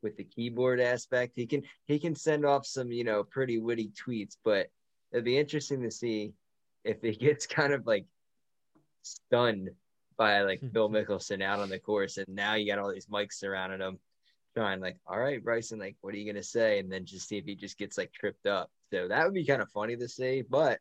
with 0.02 0.16
the 0.16 0.24
keyboard 0.24 0.80
aspect. 0.80 1.32
He 1.36 1.46
can 1.46 1.62
he 1.86 1.98
can 1.98 2.14
send 2.14 2.44
off 2.44 2.66
some 2.66 2.92
you 2.92 3.04
know 3.04 3.24
pretty 3.24 3.58
witty 3.58 3.90
tweets, 3.90 4.36
but 4.44 4.68
it'd 5.12 5.24
be 5.24 5.38
interesting 5.38 5.82
to 5.82 5.90
see 5.90 6.32
if 6.84 7.02
he 7.02 7.12
gets 7.16 7.46
kind 7.46 7.72
of 7.72 7.86
like 7.86 8.06
stunned 9.02 9.70
by 10.20 10.42
like 10.42 10.60
hmm. 10.60 10.68
Phil 10.68 10.90
Mickelson 10.90 11.42
out 11.42 11.60
on 11.60 11.70
the 11.70 11.78
course, 11.78 12.18
and 12.18 12.28
now 12.28 12.52
you 12.52 12.70
got 12.70 12.78
all 12.78 12.92
these 12.92 13.06
mics 13.06 13.38
surrounding 13.38 13.80
him, 13.80 13.98
trying 14.54 14.78
like, 14.78 14.98
all 15.06 15.18
right, 15.18 15.42
Bryson, 15.42 15.78
like, 15.78 15.96
what 16.02 16.12
are 16.12 16.18
you 16.18 16.30
gonna 16.30 16.42
say? 16.42 16.78
And 16.78 16.92
then 16.92 17.06
just 17.06 17.26
see 17.26 17.38
if 17.38 17.46
he 17.46 17.54
just 17.54 17.78
gets 17.78 17.96
like 17.96 18.12
tripped 18.12 18.46
up. 18.46 18.70
So 18.92 19.08
that 19.08 19.24
would 19.24 19.32
be 19.32 19.46
kind 19.46 19.62
of 19.62 19.70
funny 19.70 19.96
to 19.96 20.06
see, 20.06 20.42
but 20.42 20.78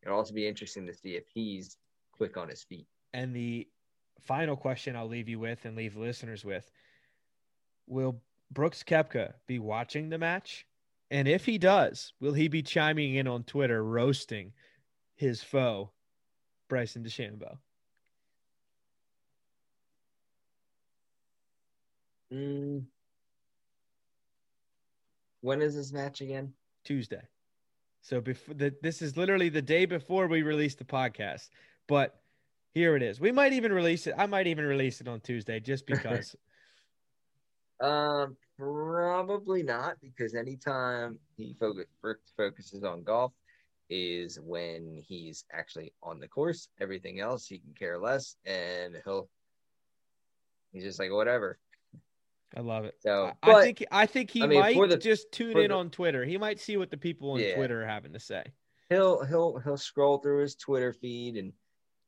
it'd 0.00 0.14
also 0.14 0.32
be 0.32 0.46
interesting 0.46 0.86
to 0.86 0.94
see 0.94 1.16
if 1.16 1.24
he's 1.34 1.76
quick 2.12 2.36
on 2.36 2.48
his 2.48 2.62
feet. 2.62 2.86
And 3.12 3.34
the 3.34 3.66
final 4.20 4.56
question 4.56 4.94
I'll 4.94 5.08
leave 5.08 5.28
you 5.28 5.40
with 5.40 5.64
and 5.64 5.76
leave 5.76 5.96
listeners 5.96 6.44
with: 6.44 6.70
Will 7.88 8.22
Brooks 8.52 8.84
Koepka 8.84 9.32
be 9.48 9.58
watching 9.58 10.08
the 10.08 10.18
match? 10.18 10.66
And 11.10 11.26
if 11.26 11.46
he 11.46 11.58
does, 11.58 12.12
will 12.20 12.34
he 12.34 12.46
be 12.46 12.62
chiming 12.62 13.16
in 13.16 13.26
on 13.26 13.42
Twitter 13.42 13.82
roasting 13.82 14.52
his 15.16 15.42
foe, 15.42 15.90
Bryson 16.68 17.02
DeChambeau? 17.02 17.58
Mm. 22.32 22.84
When 25.40 25.62
is 25.62 25.74
this 25.74 25.92
match 25.92 26.20
again? 26.20 26.52
Tuesday. 26.84 27.22
So 28.00 28.20
before 28.20 28.54
the, 28.54 28.74
this 28.82 29.02
is 29.02 29.16
literally 29.16 29.48
the 29.48 29.62
day 29.62 29.86
before 29.86 30.26
we 30.26 30.42
release 30.42 30.74
the 30.74 30.84
podcast, 30.84 31.48
but 31.86 32.20
here 32.74 32.96
it 32.96 33.02
is. 33.02 33.20
We 33.20 33.32
might 33.32 33.52
even 33.52 33.72
release 33.72 34.06
it. 34.06 34.14
I 34.16 34.26
might 34.26 34.46
even 34.46 34.64
release 34.64 35.00
it 35.00 35.08
on 35.08 35.20
Tuesday 35.20 35.60
just 35.60 35.86
because 35.86 36.36
Um, 37.80 38.36
probably 38.58 39.62
not 39.62 39.96
because 40.00 40.34
anytime 40.34 41.18
he 41.36 41.54
focus, 41.58 41.86
focuses 42.36 42.82
on 42.82 43.02
golf 43.04 43.32
is 43.90 44.38
when 44.40 45.02
he's 45.06 45.44
actually 45.52 45.92
on 46.02 46.20
the 46.20 46.28
course. 46.28 46.68
Everything 46.80 47.20
else 47.20 47.46
he 47.46 47.58
can 47.58 47.72
care 47.78 47.98
less, 47.98 48.36
and 48.44 48.96
he'll 49.04 49.28
he's 50.72 50.84
just 50.84 50.98
like 50.98 51.12
whatever. 51.12 51.58
I 52.56 52.60
love 52.60 52.84
it. 52.84 52.94
So 53.00 53.32
but, 53.42 53.56
I 53.56 53.62
think 53.62 53.84
I 53.90 54.06
think 54.06 54.30
he 54.30 54.42
I 54.42 54.46
mean, 54.46 54.60
might 54.60 54.88
the, 54.88 54.96
just 54.96 55.30
tune 55.32 55.56
in 55.58 55.68
the, 55.68 55.74
on 55.74 55.90
Twitter. 55.90 56.24
He 56.24 56.38
might 56.38 56.58
see 56.58 56.76
what 56.76 56.90
the 56.90 56.96
people 56.96 57.32
on 57.32 57.40
yeah. 57.40 57.54
Twitter 57.54 57.82
are 57.82 57.86
having 57.86 58.12
to 58.14 58.20
say. 58.20 58.44
He'll 58.88 59.24
he'll 59.24 59.58
he'll 59.58 59.76
scroll 59.76 60.18
through 60.18 60.42
his 60.42 60.54
Twitter 60.54 60.92
feed 60.92 61.36
and 61.36 61.52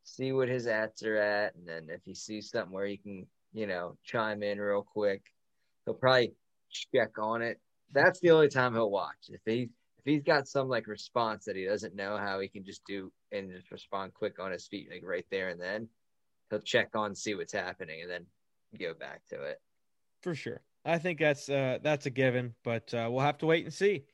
see 0.05 0.33
what 0.33 0.49
his 0.49 0.67
ads 0.67 1.03
are 1.03 1.19
at, 1.19 1.55
and 1.55 1.69
then 1.69 1.89
if 1.91 2.01
he 2.05 2.15
sees 2.15 2.51
something 2.51 2.73
where 2.73 2.87
he 2.87 2.97
can 2.97 3.27
you 3.53 3.67
know 3.67 3.97
chime 4.03 4.43
in 4.43 4.59
real 4.59 4.83
quick, 4.83 5.23
he'll 5.85 5.95
probably 5.95 6.33
check 6.71 7.19
on 7.19 7.43
it. 7.43 7.61
That's 7.93 8.21
the 8.21 8.31
only 8.31 8.49
time 8.49 8.73
he'll 8.73 8.91
watch. 8.91 9.29
If 9.29 9.41
he 9.45 9.69
if 9.99 10.05
he's 10.05 10.23
got 10.23 10.49
some 10.49 10.69
like 10.69 10.87
response 10.87 11.45
that 11.45 11.57
he 11.57 11.67
doesn't 11.67 11.95
know 11.95 12.17
how 12.17 12.41
he 12.41 12.49
can 12.49 12.65
just 12.65 12.83
do 12.87 13.13
and 13.31 13.53
just 13.53 13.71
respond 13.71 14.15
quick 14.15 14.39
on 14.39 14.53
his 14.53 14.67
feet, 14.67 14.89
like 14.91 15.03
right 15.05 15.27
there 15.31 15.51
and 15.51 15.61
then, 15.61 15.89
he'll 16.49 16.61
check 16.61 16.89
on, 16.95 17.15
see 17.15 17.35
what's 17.35 17.53
happening, 17.53 18.01
and 18.01 18.11
then 18.11 18.25
go 18.79 18.95
back 18.95 19.21
to 19.29 19.43
it. 19.43 19.61
For 20.23 20.35
sure. 20.35 20.61
I 20.85 20.99
think 20.99 21.19
that's 21.19 21.49
uh 21.49 21.79
that's 21.83 22.05
a 22.07 22.11
given, 22.11 22.55
but 22.65 22.93
uh, 22.95 23.09
we'll 23.11 23.21
have 23.21 23.39
to 23.39 23.47
wait 23.47 23.65
and 23.65 23.73
see. 23.73 24.05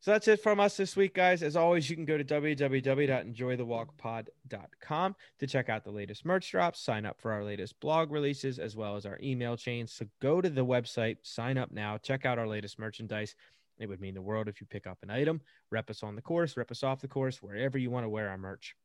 So 0.00 0.12
that's 0.12 0.28
it 0.28 0.40
from 0.40 0.60
us 0.60 0.76
this 0.76 0.94
week, 0.94 1.14
guys. 1.14 1.42
As 1.42 1.56
always, 1.56 1.90
you 1.90 1.96
can 1.96 2.04
go 2.04 2.16
to 2.16 2.22
www.enjoythewalkpod.com 2.22 5.16
to 5.40 5.46
check 5.48 5.68
out 5.68 5.82
the 5.82 5.90
latest 5.90 6.24
merch 6.24 6.52
drops, 6.52 6.80
sign 6.80 7.04
up 7.04 7.20
for 7.20 7.32
our 7.32 7.42
latest 7.42 7.80
blog 7.80 8.12
releases, 8.12 8.60
as 8.60 8.76
well 8.76 8.94
as 8.94 9.06
our 9.06 9.18
email 9.20 9.56
chains. 9.56 9.92
So 9.92 10.06
go 10.22 10.40
to 10.40 10.48
the 10.48 10.64
website, 10.64 11.16
sign 11.22 11.58
up 11.58 11.72
now, 11.72 11.98
check 11.98 12.24
out 12.24 12.38
our 12.38 12.46
latest 12.46 12.78
merchandise. 12.78 13.34
It 13.80 13.88
would 13.88 14.00
mean 14.00 14.14
the 14.14 14.22
world 14.22 14.46
if 14.46 14.60
you 14.60 14.68
pick 14.68 14.86
up 14.86 14.98
an 15.02 15.10
item, 15.10 15.40
rep 15.70 15.90
us 15.90 16.04
on 16.04 16.14
the 16.14 16.22
course, 16.22 16.56
rep 16.56 16.70
us 16.70 16.84
off 16.84 17.00
the 17.00 17.08
course, 17.08 17.42
wherever 17.42 17.76
you 17.76 17.90
want 17.90 18.04
to 18.04 18.08
wear 18.08 18.28
our 18.28 18.38
merch. 18.38 18.76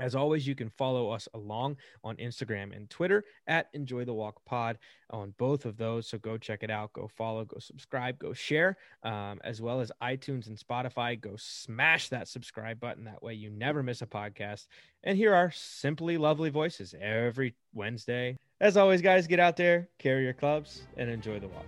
As 0.00 0.14
always, 0.14 0.46
you 0.46 0.54
can 0.54 0.70
follow 0.70 1.10
us 1.10 1.28
along 1.34 1.76
on 2.02 2.16
Instagram 2.16 2.74
and 2.76 2.90
Twitter 2.90 3.24
at 3.46 3.68
Enjoy 3.74 4.04
the 4.04 4.14
Walk 4.14 4.44
Pod 4.44 4.78
on 5.10 5.34
both 5.38 5.64
of 5.66 5.76
those. 5.76 6.08
So 6.08 6.18
go 6.18 6.36
check 6.36 6.62
it 6.62 6.70
out, 6.70 6.92
go 6.92 7.06
follow, 7.06 7.44
go 7.44 7.58
subscribe, 7.60 8.18
go 8.18 8.32
share, 8.32 8.76
um, 9.04 9.40
as 9.44 9.62
well 9.62 9.80
as 9.80 9.92
iTunes 10.02 10.48
and 10.48 10.58
Spotify. 10.58 11.20
Go 11.20 11.34
smash 11.36 12.08
that 12.08 12.26
subscribe 12.26 12.80
button. 12.80 13.04
That 13.04 13.22
way 13.22 13.34
you 13.34 13.50
never 13.50 13.82
miss 13.82 14.02
a 14.02 14.06
podcast 14.06 14.66
and 15.04 15.16
here 15.18 15.34
are 15.34 15.52
simply 15.52 16.16
lovely 16.16 16.50
voices 16.50 16.94
every 17.00 17.54
Wednesday. 17.74 18.36
As 18.60 18.76
always, 18.76 19.02
guys, 19.02 19.26
get 19.26 19.38
out 19.38 19.56
there, 19.56 19.88
carry 19.98 20.24
your 20.24 20.32
clubs, 20.32 20.86
and 20.96 21.10
enjoy 21.10 21.38
the 21.38 21.48
walk. 21.48 21.66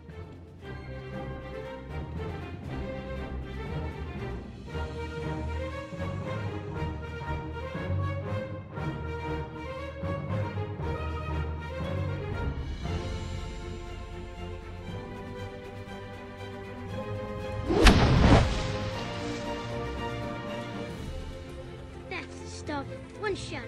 Revolution. 23.37 23.66